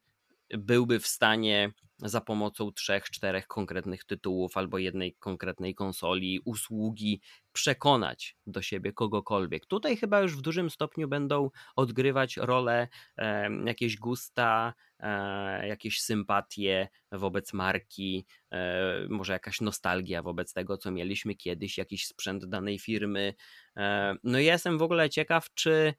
[0.50, 7.22] byłby w stanie za pomocą trzech, czterech konkretnych tytułów albo jednej konkretnej konsoli, usługi
[7.54, 9.66] przekonać do siebie kogokolwiek.
[9.66, 16.88] Tutaj chyba już w dużym stopniu będą odgrywać rolę e, jakieś gusta, e, jakieś sympatie
[17.12, 23.34] wobec marki, e, może jakaś nostalgia wobec tego, co mieliśmy kiedyś, jakiś sprzęt danej firmy.
[23.78, 25.94] E, no ja jestem w ogóle ciekaw, czy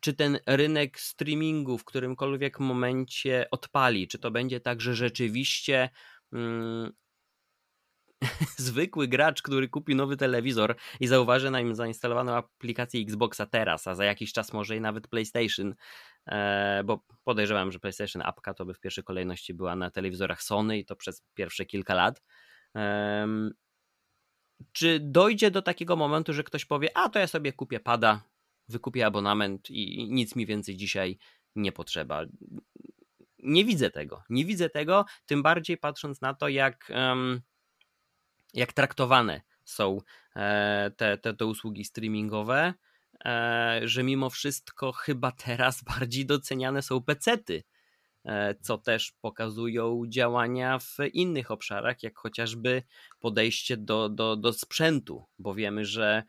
[0.00, 5.90] czy ten rynek streamingu w którymkolwiek momencie odpali, czy to będzie tak, że rzeczywiście
[6.32, 6.92] mm,
[8.56, 13.94] zwykły gracz, który kupi nowy telewizor i zauważy na nim zainstalowaną aplikację Xboxa teraz, a
[13.94, 15.74] za jakiś czas może i nawet PlayStation,
[16.26, 20.78] e, bo podejrzewam, że PlayStation apka to by w pierwszej kolejności była na telewizorach Sony
[20.78, 22.22] i to przez pierwsze kilka lat.
[24.72, 28.29] Czy dojdzie do takiego momentu, że ktoś powie, a to ja sobie kupię pada,
[28.70, 31.18] wykupię abonament i nic mi więcej dzisiaj
[31.56, 32.24] nie potrzeba.
[33.38, 34.22] Nie widzę tego.
[34.30, 36.92] Nie widzę tego, tym bardziej patrząc na to, jak,
[38.54, 39.98] jak traktowane są
[40.36, 42.74] e, te, te, te usługi streamingowe,
[43.24, 47.62] e, że mimo wszystko chyba teraz bardziej doceniane są pecety,
[48.24, 52.82] e, co też pokazują działania w innych obszarach, jak chociażby
[53.20, 56.22] podejście do, do, do sprzętu, bo wiemy, że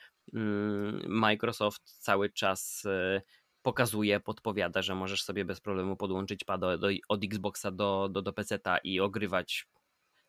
[1.08, 3.22] Microsoft cały czas e,
[3.62, 8.34] pokazuje, podpowiada, że możesz sobie bez problemu podłączyć pada do, od Xboxa do, do, do
[8.34, 9.68] PC-ta i ogrywać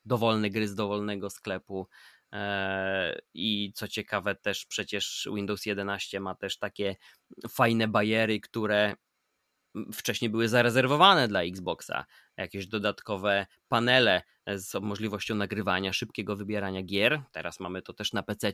[0.05, 1.88] dowolne gry z dowolnego sklepu.
[2.33, 6.97] E, I co ciekawe, też przecież Windows 11 ma też takie
[7.49, 8.95] fajne bariery, które
[9.93, 12.05] wcześniej były zarezerwowane dla Xboxa.
[12.37, 17.23] Jakieś dodatkowe panele z możliwością nagrywania, szybkiego wybierania gier.
[17.33, 18.53] Teraz mamy to też na PC.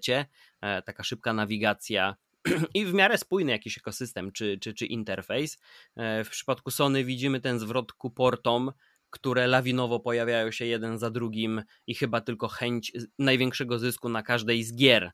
[0.61, 2.16] E, taka szybka nawigacja
[2.74, 5.59] i w miarę spójny jakiś ekosystem czy, czy, czy interfejs.
[5.96, 8.72] E, w przypadku Sony widzimy ten zwrot ku portom,
[9.11, 14.64] które lawinowo pojawiają się jeden za drugim i chyba tylko chęć największego zysku na każdej
[14.64, 15.12] z gier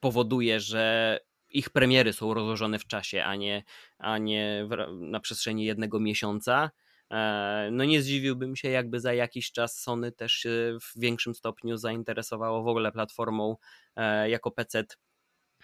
[0.00, 1.18] powoduje, że
[1.50, 3.64] ich premiery są rozłożone w czasie, a nie,
[3.98, 6.70] a nie na przestrzeni jednego miesiąca.
[7.10, 11.76] E, no nie zdziwiłbym się, jakby za jakiś czas Sony też się w większym stopniu
[11.76, 13.56] zainteresowało w ogóle platformą
[13.96, 14.84] e, jako PC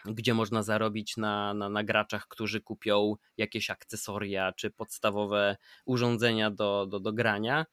[0.04, 6.86] gdzie można zarobić na, na, na graczach, którzy kupią jakieś akcesoria czy podstawowe urządzenia do,
[6.86, 7.66] do, do grania.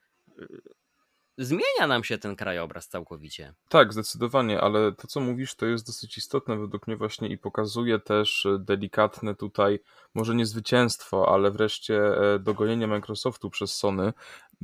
[1.41, 3.53] Zmienia nam się ten krajobraz całkowicie.
[3.69, 7.99] Tak, zdecydowanie, ale to co mówisz to jest dosyć istotne według mnie właśnie i pokazuje
[7.99, 9.79] też delikatne tutaj,
[10.15, 11.97] może nie zwycięstwo, ale wreszcie
[12.33, 14.13] e, dogonienie Microsoftu przez Sony.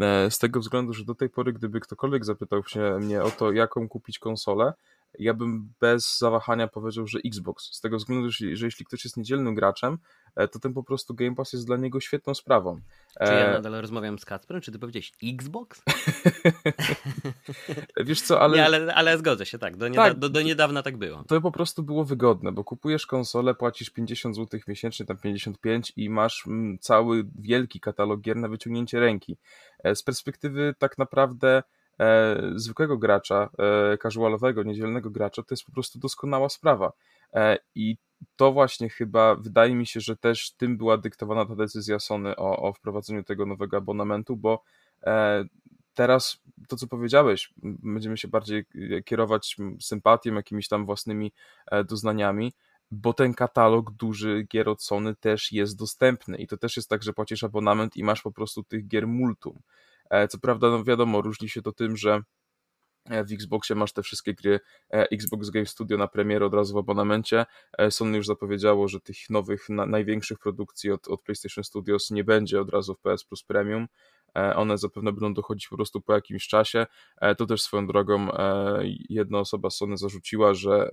[0.02, 3.52] E, z tego względu, że do tej pory, gdyby ktokolwiek zapytał się mnie o to,
[3.52, 4.74] jaką kupić konsolę,
[5.20, 7.74] ja bym bez zawahania powiedział, że Xbox.
[7.74, 9.98] Z tego względu, że, że jeśli ktoś jest niedzielnym graczem,
[10.36, 12.80] e, to ten po prostu Game Pass jest dla niego świetną sprawą.
[13.26, 14.62] Czy ja e, nadal rozmawiam z Kacprem?
[14.62, 15.82] Czy ty powiedziałeś Xbox?
[18.06, 18.58] Wiesz co, ale...
[18.58, 19.78] Nie, ale, ale zgodzę się, tak.
[19.78, 20.04] Do, nieda...
[20.04, 20.20] tak.
[20.20, 21.24] Do, do niedawna tak było.
[21.24, 26.10] To po prostu było wygodne, bo kupujesz konsolę, płacisz 50 zł miesięcznie, tam 55 i
[26.10, 29.38] masz mm, cały wielki katalog gier na wyciągnięcie ręki.
[29.84, 31.64] E, z perspektywy tak naprawdę
[32.00, 33.50] e, zwykłego gracza,
[33.94, 36.92] e, casualowego, niedzielnego gracza, to jest po prostu doskonała sprawa.
[37.34, 37.98] E, I
[38.36, 42.58] to właśnie chyba wydaje mi się, że też tym była dyktowana ta decyzja Sony o,
[42.58, 44.64] o wprowadzeniu tego nowego abonamentu, bo
[45.04, 45.46] e,
[45.94, 48.66] teraz to, co powiedziałeś, będziemy się bardziej
[49.06, 51.32] kierować sympatią, jakimiś tam własnymi
[51.72, 52.54] e, doznaniami,
[52.92, 57.04] bo ten katalog duży gier od Sony też jest dostępny i to też jest tak,
[57.04, 59.60] że płacisz abonament i masz po prostu tych gier multum.
[60.10, 62.22] E, co prawda, no wiadomo, różni się to tym, że
[63.06, 64.60] e, w Xboxie masz te wszystkie gry
[64.94, 67.46] e, Xbox Game Studio na premierę od razu w abonamencie.
[67.90, 72.62] Sony już zapowiedziało, że tych nowych, na, największych produkcji od, od PlayStation Studios nie będzie
[72.62, 73.88] od razu w PS Plus Premium.
[74.56, 76.86] One zapewne będą dochodzić po prostu po jakimś czasie.
[77.38, 78.28] To też swoją drogą
[79.10, 80.90] jedna osoba Sony zarzuciła, że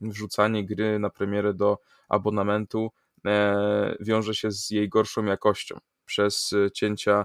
[0.00, 2.90] wrzucanie gry na premierę do abonamentu
[4.00, 7.24] wiąże się z jej gorszą jakością przez cięcia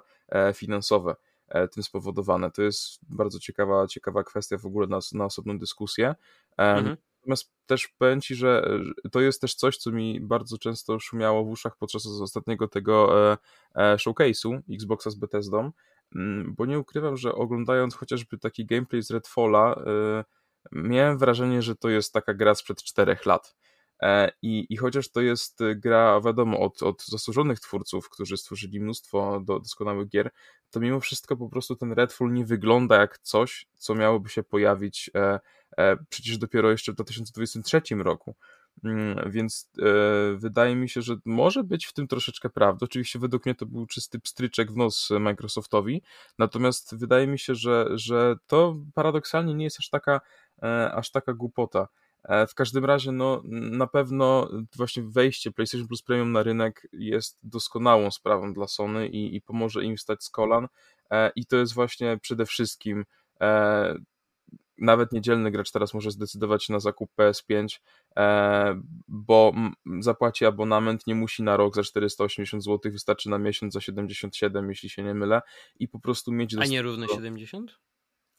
[0.54, 1.16] finansowe.
[1.50, 2.52] E, tym spowodowane.
[2.52, 6.16] To jest bardzo ciekawa, ciekawa kwestia w ogóle na, na osobną dyskusję.
[6.58, 6.98] Mhm.
[7.22, 8.70] Natomiast też powiem Ci, że
[9.12, 13.38] to jest też coś, co mi bardzo często szumiało w uszach podczas ostatniego tego e,
[13.76, 15.72] e, showcase'u Xboxa z Bethesdą,
[16.16, 19.84] mm, bo nie ukrywam, że oglądając chociażby taki gameplay z Redfalla,
[20.72, 23.56] miałem wrażenie, że to jest taka gra sprzed czterech lat.
[24.02, 28.80] E, I, I chociaż to jest y, gra, wiadomo, od, od zasłużonych twórców, którzy stworzyli
[28.80, 30.32] mnóstwo do, doskonałych gier,
[30.72, 35.12] to mimo wszystko po prostu ten Redfall nie wygląda jak coś, co miałoby się pojawić
[35.16, 35.40] e,
[35.78, 38.36] e, przecież dopiero jeszcze w 2023 roku.
[38.84, 39.84] Mm, więc e,
[40.38, 42.86] wydaje mi się, że może być w tym troszeczkę prawdy.
[42.86, 46.02] Oczywiście według mnie to był czysty pstryczek w nos Microsoftowi,
[46.38, 50.22] natomiast wydaje mi się, że, że to paradoksalnie nie jest aż taka,
[50.64, 51.88] e, aż taka głupota.
[52.28, 57.40] E, w każdym razie, no, na pewno właśnie wejście PlayStation Plus Premium na rynek jest
[57.44, 60.68] doskonałą sprawą dla Sony i, i pomoże im wstać z kolan.
[61.12, 63.06] E, I to jest właśnie przede wszystkim
[63.42, 63.96] e,
[64.78, 67.80] nawet niedzielny gracz teraz może zdecydować się na zakup PS5,
[69.08, 69.54] bo
[70.00, 74.90] zapłaci abonament, nie musi na rok za 480 zł, wystarczy na miesiąc za 77, jeśli
[74.90, 75.42] się nie mylę,
[75.80, 76.56] i po prostu mieć.
[76.60, 77.80] A nie równo 70?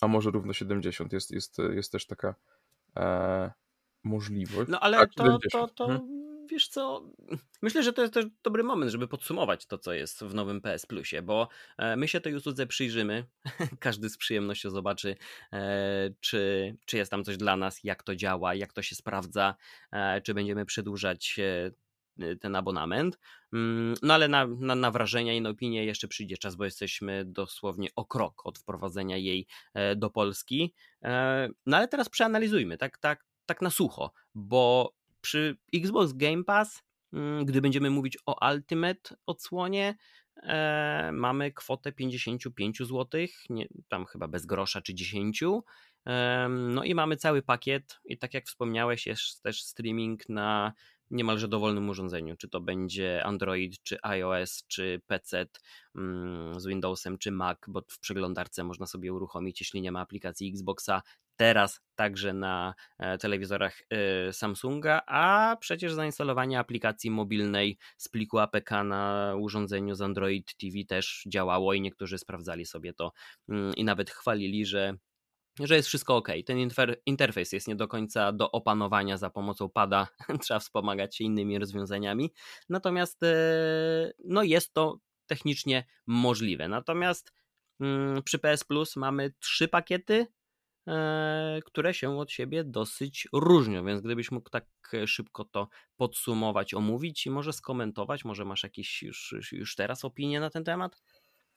[0.01, 2.35] A może równo 70, jest, jest, jest też taka
[4.09, 4.71] możliwość.
[4.71, 6.19] No ale tak, to, to, to hmm?
[6.49, 7.11] wiesz co,
[7.63, 10.87] myślę, że to jest też dobry moment, żeby podsumować to, co jest w nowym PS
[10.87, 13.25] Plusie, bo e, my się tej usłudze przyjrzymy,
[13.81, 15.17] każdy z przyjemnością zobaczy,
[15.53, 19.55] e, czy, czy jest tam coś dla nas, jak to działa, jak to się sprawdza,
[19.93, 21.41] e, czy będziemy przedłużać
[22.41, 23.19] ten abonament.
[23.53, 27.25] Mm, no ale na, na, na, wrażenia i na opinie jeszcze przyjdzie czas, bo jesteśmy
[27.25, 29.47] dosłownie o krok od wprowadzenia jej
[29.97, 30.75] do Polski.
[31.67, 36.83] No ale teraz przeanalizujmy, tak, tak, tak na sucho, bo przy Xbox Game Pass,
[37.13, 39.97] mm, gdy będziemy mówić o Ultimate odsłonie,
[40.43, 45.63] e, mamy kwotę 55 zł, nie, tam chyba bez grosza czy 10.
[46.07, 50.73] E, no i mamy cały pakiet i tak jak wspomniałeś, jest też streaming na
[51.11, 55.47] niemalże dowolnym urządzeniu, czy to będzie Android, czy iOS, czy PC
[56.57, 61.03] z Windowsem, czy Mac, bo w przeglądarce można sobie uruchomić, jeśli nie ma aplikacji Xboxa,
[61.39, 68.71] teraz także na e, telewizorach e, Samsunga, a przecież zainstalowanie aplikacji mobilnej z pliku APK
[68.85, 73.13] na urządzeniu z Android TV też działało i niektórzy sprawdzali sobie to
[73.49, 74.95] mm, i nawet chwalili, że
[75.61, 76.29] że jest wszystko ok.
[76.47, 76.59] Ten
[77.07, 80.09] interfejs jest nie do końca do opanowania za pomocą pada,
[80.43, 82.33] trzeba wspomagać się innymi rozwiązaniami.
[82.69, 83.37] Natomiast e,
[84.25, 86.69] no jest to technicznie możliwe.
[86.69, 87.33] Natomiast
[87.81, 90.27] mm, przy PS Plus mamy trzy pakiety,
[90.89, 94.67] e, które się od siebie dosyć różnią, więc gdybyś mógł tak
[95.07, 100.51] szybko to podsumować, omówić i może skomentować, może masz jakieś już, już teraz opinie na
[100.51, 101.03] ten temat?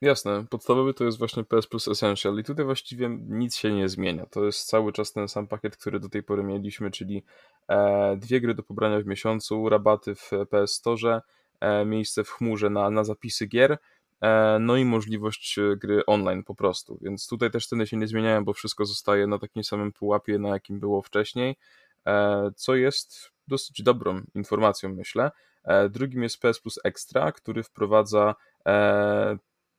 [0.02, 4.26] Jasne, podstawowy to jest właśnie PS Plus Essential i tutaj właściwie nic się nie zmienia.
[4.26, 7.24] To jest cały czas ten sam pakiet, który do tej pory mieliśmy, czyli
[7.68, 11.22] e, dwie gry do pobrania w miesiącu, rabaty w PS Store,
[11.60, 13.78] e, miejsce w chmurze na, na zapisy gier,
[14.22, 16.98] e, no i możliwość gry online po prostu.
[17.02, 20.50] Więc tutaj też ceny się nie zmieniają, bo wszystko zostaje na takim samym pułapie, na
[20.50, 21.56] jakim było wcześniej,
[22.56, 25.32] co jest dosyć dobrą informacją, myślę.
[25.90, 28.36] Drugim jest PS Plus Extra, który wprowadza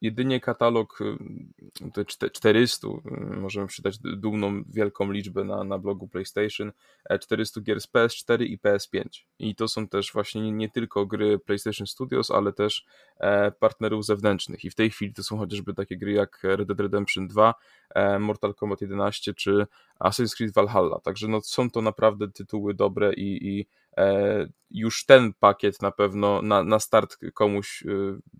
[0.00, 6.72] jedynie katalog y, te 400, y, możemy przydać dumną wielką liczbę na, na blogu PlayStation,
[7.20, 9.04] 400 e, gier z PS4 i PS5.
[9.38, 12.86] I to są też właśnie nie tylko gry PlayStation Studios, ale też
[13.18, 14.64] e, partnerów zewnętrznych.
[14.64, 17.54] I w tej chwili to są chociażby takie gry jak Red Dead Redemption 2,
[17.94, 19.66] e, Mortal Kombat 11 czy
[20.00, 21.00] Assassin's Creed Valhalla.
[21.00, 23.66] Także no, są to naprawdę tytuły dobre i, i
[24.70, 27.88] już ten pakiet na pewno na, na start komuś e,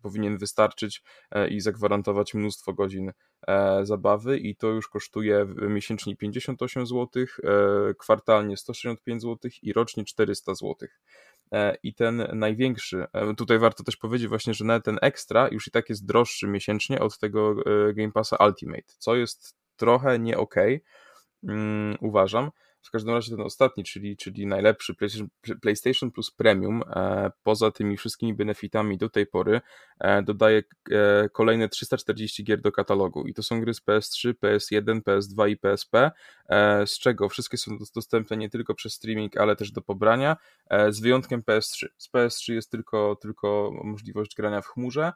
[0.03, 1.03] powinien wystarczyć
[1.48, 3.12] i zagwarantować mnóstwo godzin
[3.82, 7.09] zabawy i to już kosztuje miesięcznie 58 zł,
[7.98, 10.88] kwartalnie 165 zł i rocznie 400 zł.
[11.82, 13.06] I ten największy,
[13.37, 17.00] tutaj warto też powiedzieć właśnie, że nawet ten ekstra już i tak jest droższy miesięcznie
[17.00, 17.54] od tego
[17.94, 20.54] Game Passa Ultimate, co jest trochę nie ok,
[21.44, 22.50] mm, uważam,
[22.87, 24.94] w każdym razie ten ostatni, czyli, czyli najlepszy
[25.62, 29.61] PlayStation, Plus Premium, e, poza tymi wszystkimi benefitami do tej pory,
[30.01, 33.27] e, dodaje e, kolejne 340 gier do katalogu.
[33.27, 36.11] I to są gry z PS3, PS1, PS2 i PSP,
[36.87, 40.37] z czego wszystkie są dostępne nie tylko przez streaming, ale też do pobrania,
[40.88, 41.87] z wyjątkiem PS3.
[41.99, 45.12] Z PS3 jest tylko, tylko możliwość grania w chmurze.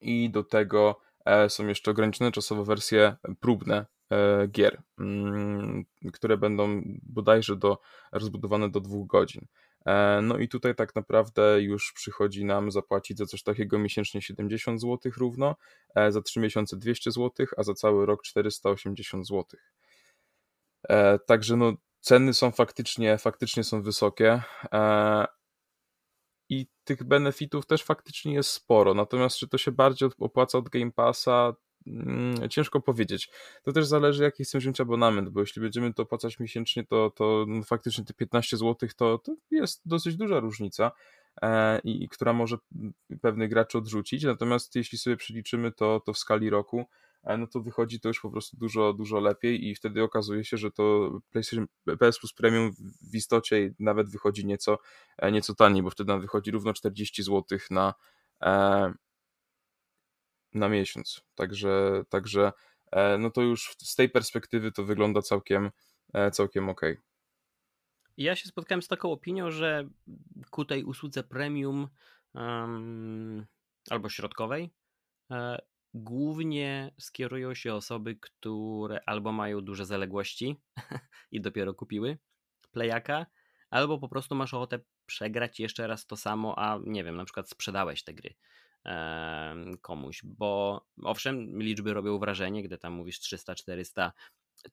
[0.00, 1.00] I do tego
[1.48, 3.86] są jeszcze ograniczone czasowo wersje próbne
[4.48, 7.78] gier, mm, które będą bodajże do,
[8.12, 9.46] rozbudowane do dwóch godzin.
[9.86, 14.80] E, no i tutaj tak naprawdę już przychodzi nam zapłacić za coś takiego miesięcznie 70
[14.80, 15.56] zł równo,
[15.94, 19.44] e, za 3 miesiące 200 zł, a za cały rok 480 zł.
[21.26, 24.42] Także no ceny są faktycznie, faktycznie są wysokie
[26.48, 28.94] i tych benefitów też faktycznie jest sporo.
[28.94, 31.52] Natomiast czy to się bardziej opłaca od Game Passa,
[31.88, 33.30] Mm, ciężko powiedzieć.
[33.62, 37.44] To też zależy, jaki chcemy wziąć abonament, bo jeśli będziemy to opłacać miesięcznie, to, to
[37.48, 40.92] no, faktycznie te 15 zł to, to jest dosyć duża różnica.
[41.42, 42.56] E, i, która może
[43.20, 44.24] pewnych graczy odrzucić.
[44.24, 46.84] Natomiast jeśli sobie przeliczymy to, to w skali roku,
[47.24, 50.56] e, no to wychodzi to już po prostu dużo, dużo lepiej i wtedy okazuje się,
[50.56, 51.66] że to PlayStation
[51.98, 52.72] PS Plus Premium
[53.10, 54.78] w istocie nawet wychodzi nieco,
[55.18, 57.94] e, nieco taniej, bo wtedy nam wychodzi równo 40 zł na,
[60.54, 61.20] na miesiąc.
[61.34, 62.52] Także, także
[62.92, 65.70] e, no to już z tej perspektywy to wygląda całkiem,
[66.14, 66.80] e, całkiem ok.
[68.16, 69.88] Ja się spotkałem z taką opinią, że
[70.50, 71.88] ku tej usłudze premium
[72.34, 73.46] um,
[73.90, 74.70] albo środkowej
[75.30, 75.58] e,
[75.94, 80.56] głównie skierują się osoby, które albo mają duże zaległości
[81.32, 82.18] i dopiero kupiły
[82.72, 83.26] playaka,
[83.70, 87.50] albo po prostu masz ochotę przegrać jeszcze raz to samo, a nie wiem, na przykład
[87.50, 88.34] sprzedałeś te gry
[89.80, 94.10] komuś, bo owszem, liczby robią wrażenie, gdy tam mówisz 300-400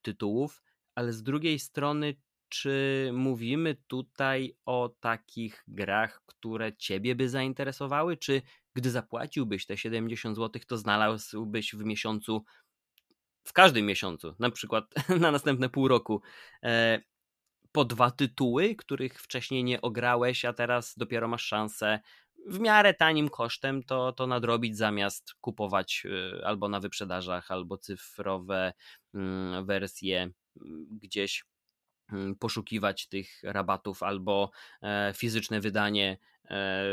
[0.02, 0.62] tytułów,
[0.94, 2.14] ale z drugiej strony,
[2.48, 8.42] czy mówimy tutaj o takich grach, które ciebie by zainteresowały, czy
[8.74, 12.44] gdy zapłaciłbyś te 70 zł, to znalazłbyś w miesiącu,
[13.44, 14.84] w każdym miesiącu, na przykład
[15.20, 16.22] na następne pół roku,
[16.62, 17.00] e,
[17.72, 22.00] po dwa tytuły, których wcześniej nie ograłeś, a teraz dopiero masz szansę
[22.46, 28.72] w miarę tanim kosztem to, to nadrobić zamiast kupować y, albo na wyprzedażach, albo cyfrowe
[29.14, 31.44] mm, wersje mm, gdzieś
[32.12, 34.50] mm, poszukiwać tych rabatów albo
[34.82, 36.18] e, fizyczne wydanie
[36.50, 36.84] e,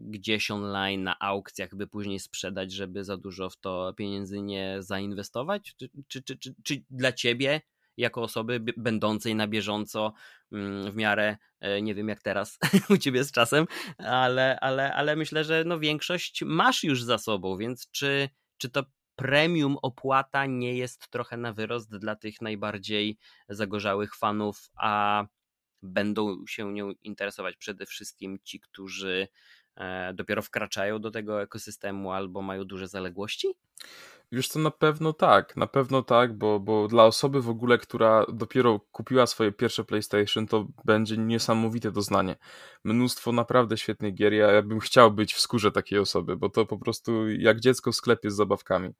[0.00, 5.74] gdzieś online na aukcjach, by później sprzedać, żeby za dużo w to pieniędzy nie zainwestować?
[5.76, 7.60] Czy, czy, czy, czy, czy dla ciebie
[7.96, 10.12] jako osoby będącej na bieżąco
[10.52, 12.58] mm, w miarę, e, nie wiem jak teraz
[12.90, 13.66] u ciebie z czasem,
[13.98, 18.84] ale, ale, ale myślę, że no większość masz już za sobą, więc czy, czy to
[19.16, 23.18] premium opłata nie jest trochę na wyrost dla tych najbardziej
[23.48, 25.24] zagorzałych fanów, a
[25.82, 29.28] będą się nią interesować przede wszystkim ci, którzy
[30.14, 33.48] dopiero wkraczają do tego ekosystemu albo mają duże zaległości?
[34.32, 38.26] Wiesz co, na pewno tak, na pewno tak, bo, bo dla osoby w ogóle, która
[38.32, 42.36] dopiero kupiła swoje pierwsze PlayStation, to będzie niesamowite doznanie.
[42.84, 46.78] Mnóstwo naprawdę świetnych gier, ja bym chciał być w skórze takiej osoby, bo to po
[46.78, 48.90] prostu jak dziecko w sklepie z zabawkami.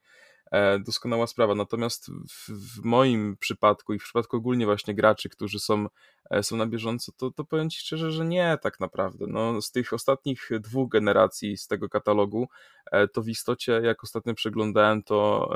[0.53, 1.55] E, doskonała sprawa.
[1.55, 5.87] Natomiast w, w, moim przypadku i w przypadku ogólnie właśnie graczy, którzy są,
[6.31, 9.25] e, są na bieżąco, to, to powiem Ci szczerze, że nie tak naprawdę.
[9.29, 12.49] No, z tych ostatnich dwóch generacji z tego katalogu,
[12.93, 15.51] e, to w istocie jak ostatnio przeglądałem, to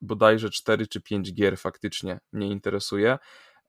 [0.00, 3.18] bodajże 4 czy 5 gier faktycznie mnie interesuje.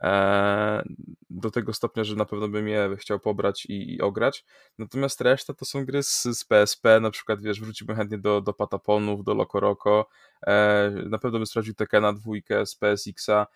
[0.03, 0.83] E,
[1.29, 4.45] do tego stopnia, że na pewno bym je chciał pobrać i, i ograć.
[4.77, 8.53] Natomiast reszta to są gry z, z PSP, na przykład wiesz, wróciłbym chętnie do, do
[8.53, 10.05] Pataponów, do Loco Roco,
[10.47, 13.47] e, na pewno bym sprawdził Tekena dwójkę z PSX-a,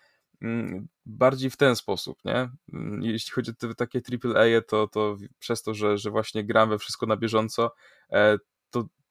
[0.42, 2.50] mm, bardziej w ten sposób, nie?
[2.72, 6.68] Mm, jeśli chodzi o te takie AAA, to, to przez to, że, że właśnie gram
[6.68, 7.74] we wszystko na bieżąco,
[8.12, 8.38] e,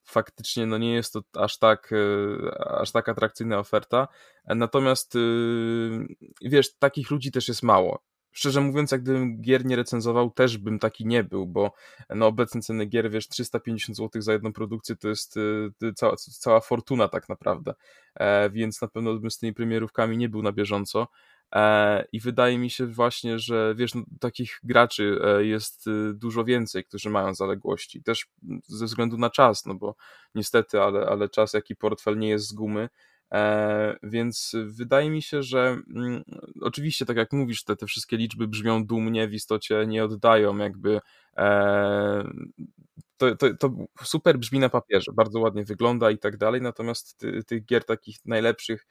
[0.04, 4.08] faktycznie no nie jest to aż tak, e, aż tak atrakcyjna oferta.
[4.46, 5.18] Natomiast y,
[6.42, 8.02] wiesz, takich ludzi też jest mało.
[8.32, 11.72] Szczerze mówiąc, jak gdybym gier nie recenzował, też bym taki nie był, bo
[12.10, 16.60] no obecne ceny gier, wiesz, 350 zł za jedną produkcję to jest y, cała, cała
[16.60, 17.74] fortuna tak naprawdę,
[18.14, 21.08] e, więc na pewno bym z tymi premierówkami nie był na bieżąco.
[21.52, 26.44] E, I wydaje mi się właśnie, że wiesz, no, takich graczy e, jest y, dużo
[26.44, 28.02] więcej, którzy mają zaległości.
[28.02, 28.26] Też
[28.66, 29.94] ze względu na czas, no bo
[30.34, 32.88] niestety, ale, ale czas, jak i portfel nie jest z gumy.
[33.32, 36.22] E, więc wydaje mi się, że mm,
[36.60, 41.00] oczywiście, tak jak mówisz, te, te wszystkie liczby brzmią dumnie, w istocie nie oddają jakby.
[43.16, 43.70] To, to, to
[44.04, 48.16] super brzmi na papierze, bardzo ładnie wygląda i tak dalej, natomiast ty, tych gier takich
[48.24, 48.86] najlepszych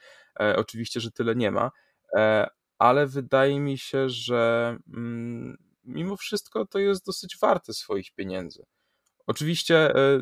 [0.55, 1.71] oczywiście, że tyle nie ma.
[2.17, 2.47] E,
[2.79, 8.63] ale wydaje mi się, że mm, mimo wszystko to jest dosyć warte swoich pieniędzy.
[9.31, 10.21] Oczywiście, e,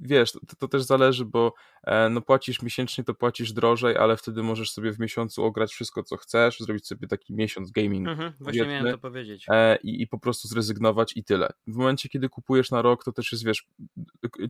[0.00, 4.42] wiesz, to, to, też zależy, bo e, no płacisz miesięcznie, to płacisz drożej, ale wtedy
[4.42, 8.08] możesz sobie w miesiącu ograć wszystko, co chcesz, zrobić sobie taki miesiąc gaming.
[8.08, 9.46] Mhm, właśnie miałem to powiedzieć.
[9.82, 11.52] I, I po prostu zrezygnować i tyle.
[11.66, 13.66] W momencie, kiedy kupujesz na rok, to też jest, wiesz,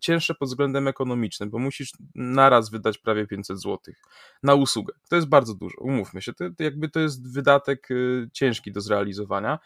[0.00, 3.94] cięższe pod względem ekonomicznym, bo musisz naraz wydać prawie 500 zł
[4.42, 4.94] na usługę.
[5.08, 6.32] To jest bardzo dużo, umówmy się.
[6.32, 7.88] To, to jakby to jest wydatek
[8.32, 9.58] ciężki do zrealizowania.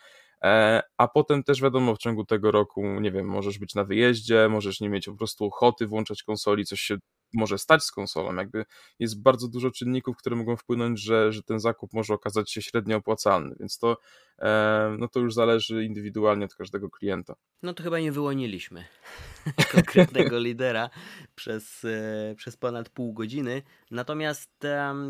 [0.45, 4.49] E, a potem też wiadomo, w ciągu tego roku, nie wiem, możesz być na wyjeździe,
[4.49, 6.97] możesz nie mieć po prostu ochoty włączać konsoli, coś się
[7.35, 8.35] może stać z konsolą.
[8.35, 8.65] Jakby
[8.99, 12.97] jest bardzo dużo czynników, które mogą wpłynąć, że, że ten zakup może okazać się średnio
[12.97, 13.97] opłacalny, więc to,
[14.39, 17.35] e, no to już zależy indywidualnie od każdego klienta.
[17.63, 18.85] No to chyba nie wyłoniliśmy
[19.73, 20.91] konkretnego lidera
[21.35, 23.63] przez, e, przez ponad pół godziny.
[23.91, 24.51] Natomiast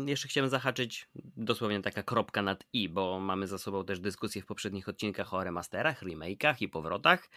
[0.05, 4.45] jeszcze chciałem zahaczyć dosłownie taka kropka nad i, bo mamy za sobą też dyskusję w
[4.45, 7.29] poprzednich odcinkach o remasterach, remake'ach i powrotach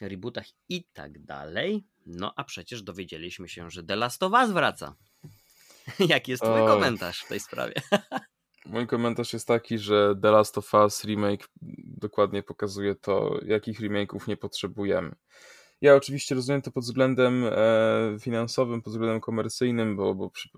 [0.00, 1.84] rebootach i tak dalej.
[2.06, 4.94] No a przecież dowiedzieliśmy się, że The Last of Us wraca.
[6.08, 6.66] Jaki jest twój o...
[6.66, 7.74] komentarz w tej sprawie?
[8.66, 11.48] Mój komentarz jest taki, że The Last of Us remake
[11.84, 15.14] dokładnie pokazuje to, jakich remake'ów nie potrzebujemy.
[15.80, 20.48] Ja oczywiście rozumiem to pod względem e, finansowym, pod względem komercyjnym, bo, bo przy,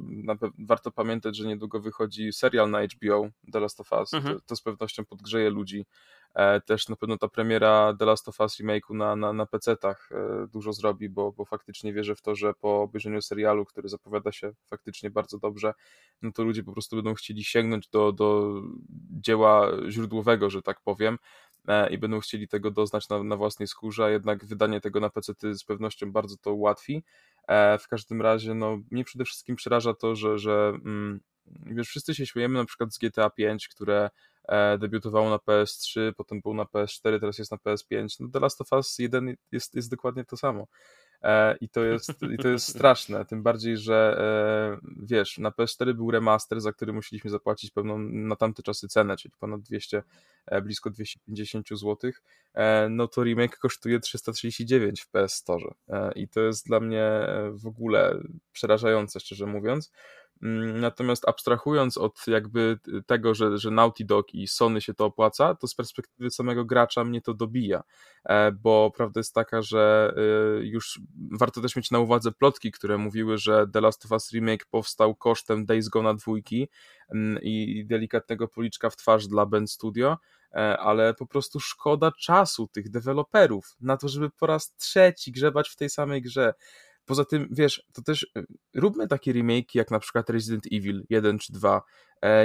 [0.59, 4.15] warto pamiętać, że niedługo wychodzi serial na HBO The Last of Us.
[4.15, 4.35] Mhm.
[4.35, 5.87] To, to, z pewnością podgrzeje ludzi
[6.37, 10.09] E, też na pewno ta premiera The Last of Us remake'u na, na, na PC-tach
[10.13, 14.33] e, dużo zrobi, bo, bo faktycznie wierzę w to, że po obejrzeniu serialu, który zapowiada
[14.33, 15.73] się faktycznie bardzo dobrze,
[16.23, 18.61] no to ludzie po prostu będą chcieli sięgnąć do, do
[19.11, 21.19] dzieła źródłowego, że tak powiem,
[21.91, 25.65] i będą chcieli tego doznać na, na własnej skórze, jednak wydanie tego na PC z
[25.65, 27.03] pewnością bardzo to ułatwi.
[27.81, 32.27] W każdym razie, no, mnie przede wszystkim przeraża to, że, że mm, wiesz, wszyscy się
[32.27, 34.11] śmiejemy na przykład z GTA 5, które
[34.49, 38.17] E, debiutowało na PS3, potem był na PS4, teraz jest na PS5.
[38.21, 40.67] No The Last of Us 1 jest, jest dokładnie to samo.
[41.23, 44.17] E, I to, jest, I to jest straszne, tym bardziej, że
[44.83, 49.17] e, wiesz, na PS4 był remaster, za który musieliśmy zapłacić pewną na tamte czasy cenę,
[49.17, 50.03] czyli ponad 200,
[50.63, 51.97] blisko 250 zł.
[52.91, 55.75] No to remake kosztuje 339 w PS Store.
[56.15, 57.11] I to jest dla mnie
[57.51, 58.19] w ogóle
[58.53, 59.93] przerażające, szczerze mówiąc.
[60.43, 65.55] Mm, natomiast abstrahując od jakby tego, że, że Naughty Dog i Sony się to opłaca,
[65.55, 67.83] to z perspektywy samego gracza mnie to dobija,
[68.25, 71.01] e, bo prawda jest taka, że e, już
[71.33, 75.15] warto też mieć na uwadze plotki, które mówiły, że The Last of Us Remake powstał
[75.15, 76.69] kosztem Days Gone dwójki
[77.15, 80.19] mm, i delikatnego policzka w twarz dla Band Studio,
[80.53, 85.69] e, ale po prostu szkoda czasu tych deweloperów na to, żeby po raz trzeci grzebać
[85.69, 86.55] w tej samej grze.
[87.07, 91.39] Poza tym, wiesz, to też y, róbmy takie remake jak na przykład Resident Evil 1
[91.39, 91.83] czy 2, e,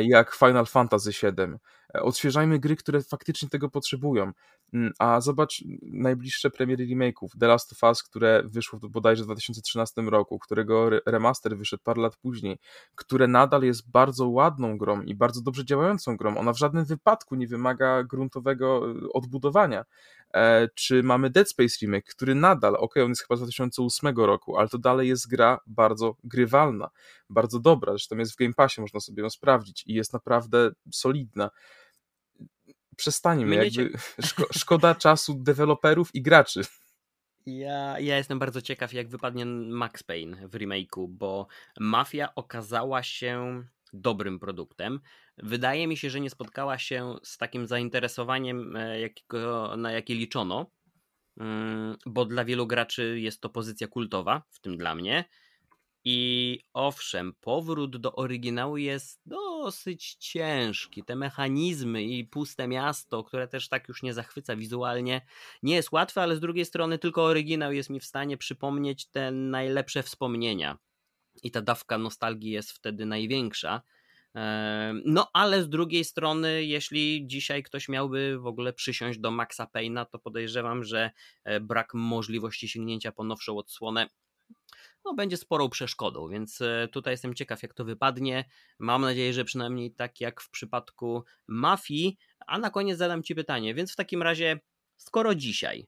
[0.02, 1.58] jak Final Fantasy VII.
[1.96, 4.32] E, odświeżajmy gry, które faktycznie tego potrzebują.
[4.74, 7.28] Mm, a zobacz najbliższe premiery remake'ów.
[7.40, 12.18] The Last of Us, które wyszło bodajże w 2013 roku, którego remaster wyszedł parę lat
[12.18, 12.60] później,
[12.96, 16.38] które nadal jest bardzo ładną grą i bardzo dobrze działającą grą.
[16.38, 19.86] Ona w żadnym wypadku nie wymaga gruntowego y, odbudowania.
[20.34, 24.58] E, czy mamy Dead Space Remake, który nadal, ok, on jest chyba z 2008 roku,
[24.58, 26.90] ale to dalej jest gra bardzo grywalna,
[27.30, 31.50] bardzo dobra, zresztą jest w Game Passie, można sobie ją sprawdzić i jest naprawdę solidna.
[32.96, 33.98] Przestańmy, jakby
[34.28, 36.62] szko szkoda czasu deweloperów i graczy.
[37.46, 41.48] Ja, ja jestem bardzo ciekaw, jak wypadnie Max Payne w remake'u, bo
[41.80, 45.00] Mafia okazała się dobrym produktem.
[45.38, 50.72] Wydaje mi się, że nie spotkała się z takim zainteresowaniem, e, jakiego, na jakie liczono,
[51.38, 55.26] mm, bo dla wielu graczy jest to pozycja kultowa, w tym dla mnie.
[56.04, 61.04] I owszem, powrót do oryginału jest dosyć ciężki.
[61.04, 65.22] Te mechanizmy i puste miasto, które też tak już nie zachwyca wizualnie,
[65.64, 69.32] nie jest łatwe, ale z drugiej strony tylko oryginał jest mi w stanie przypomnieć te
[69.32, 70.78] najlepsze wspomnienia.
[71.44, 73.82] I ta dawka nostalgii jest wtedy największa.
[75.06, 80.06] No, ale z drugiej strony, jeśli dzisiaj ktoś miałby w ogóle przysiąść do Maxa Payna,
[80.06, 81.12] to podejrzewam, że
[81.44, 84.08] e, brak możliwości sięgnięcia po nowszą odsłonę
[85.06, 88.46] no, będzie sporą przeszkodą, więc e, tutaj jestem ciekaw, jak to wypadnie.
[88.80, 92.18] Mam nadzieję, że przynajmniej tak jak w przypadku Mafii.
[92.48, 94.60] A na koniec zadam Ci pytanie, więc w takim razie,
[94.98, 95.88] skoro dzisiaj,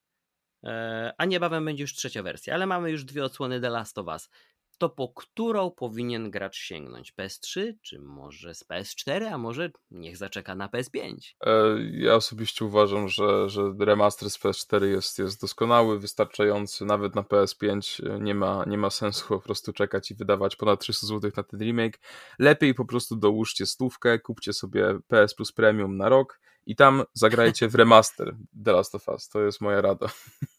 [0.63, 4.07] e, a niebawem będzie już trzecia wersja, ale mamy już dwie odsłony The Last of
[4.07, 4.29] Us,
[4.77, 7.13] to po którą powinien gracz sięgnąć?
[7.13, 11.15] PS3 czy może z PS4, a może niech zaczeka na PS5?
[11.45, 11.51] E,
[11.91, 18.03] ja osobiście uważam, że, że remaster z PS4 jest, jest doskonały, wystarczający, nawet na PS5
[18.21, 21.59] nie ma, nie ma sensu po prostu czekać i wydawać ponad 300 zł na ten
[21.59, 21.99] remake.
[22.39, 27.67] Lepiej po prostu dołóżcie stówkę, kupcie sobie PS Plus Premium na rok i tam zagrajcie
[27.67, 29.29] w remaster The Last of Us.
[29.29, 30.07] To jest moja rada.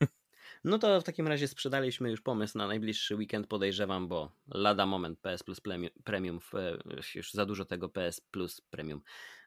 [0.64, 5.20] No to w takim razie sprzedaliśmy już pomysł na najbliższy weekend, podejrzewam, bo lada moment
[5.20, 5.60] PS Plus
[6.04, 6.78] Premium, e,
[7.14, 9.00] już za dużo tego PS Plus Premium.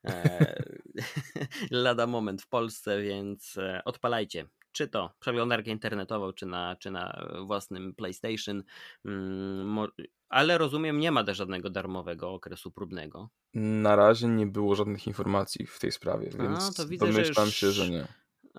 [0.05, 0.63] E,
[1.72, 4.47] lada moment w Polsce, więc e, odpalajcie.
[4.72, 8.63] Czy to przeglądarkę internetową, czy na, czy na własnym PlayStation.
[9.05, 9.88] Mm,
[10.30, 13.30] ale rozumiem, nie ma też żadnego darmowego okresu próbnego.
[13.53, 17.49] Na razie nie było żadnych informacji w tej sprawie, więc A, to widzę, domyślam że
[17.49, 17.55] już...
[17.55, 18.07] się, że nie.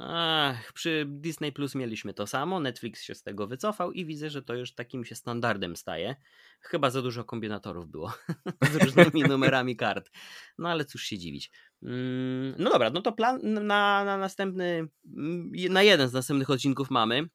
[0.01, 4.42] Ach, przy Disney Plus mieliśmy to samo, Netflix się z tego wycofał i widzę, że
[4.42, 6.16] to już takim się standardem staje.
[6.61, 8.12] Chyba za dużo kombinatorów było
[8.72, 10.11] z różnymi numerami kart.
[10.59, 11.51] No ale cóż się dziwić.
[11.82, 16.90] Mm, no dobra, no to plan na, na następny, mm, na jeden z następnych odcinków
[16.90, 17.28] mamy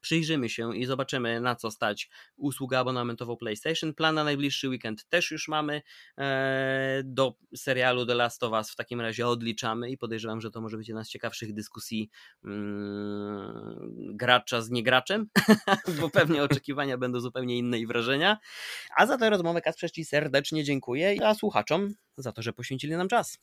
[0.00, 3.94] przyjrzymy się i zobaczymy na co stać usługę abonamentową PlayStation.
[3.94, 5.82] Plan na najbliższy weekend też już mamy.
[6.18, 10.60] E, do serialu The Last of Us w takim razie odliczamy i podejrzewam, że to
[10.60, 12.10] może być jedna z ciekawszych dyskusji
[12.44, 15.28] mm, gracza z niegraczem,
[16.00, 18.38] bo pewnie oczekiwania będą zupełnie inne i wrażenia.
[18.96, 23.08] A za tę rozmowę Kasprze Ci serdecznie dziękuję, a słuchaczom za to, że poświęcili nam
[23.08, 23.38] czas.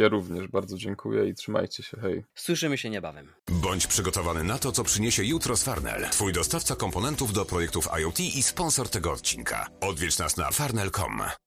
[0.00, 2.24] Ja również bardzo dziękuję i trzymajcie się, hej.
[2.34, 3.32] Słyszymy się niebawem.
[3.50, 6.10] Bądź przygotowany na to, co przyniesie jutro z Farnell.
[6.10, 9.68] Twój dostawca komponentów do projektów IoT i sponsor tego odcinka.
[9.80, 11.22] Odwiedź nas na farnell.com.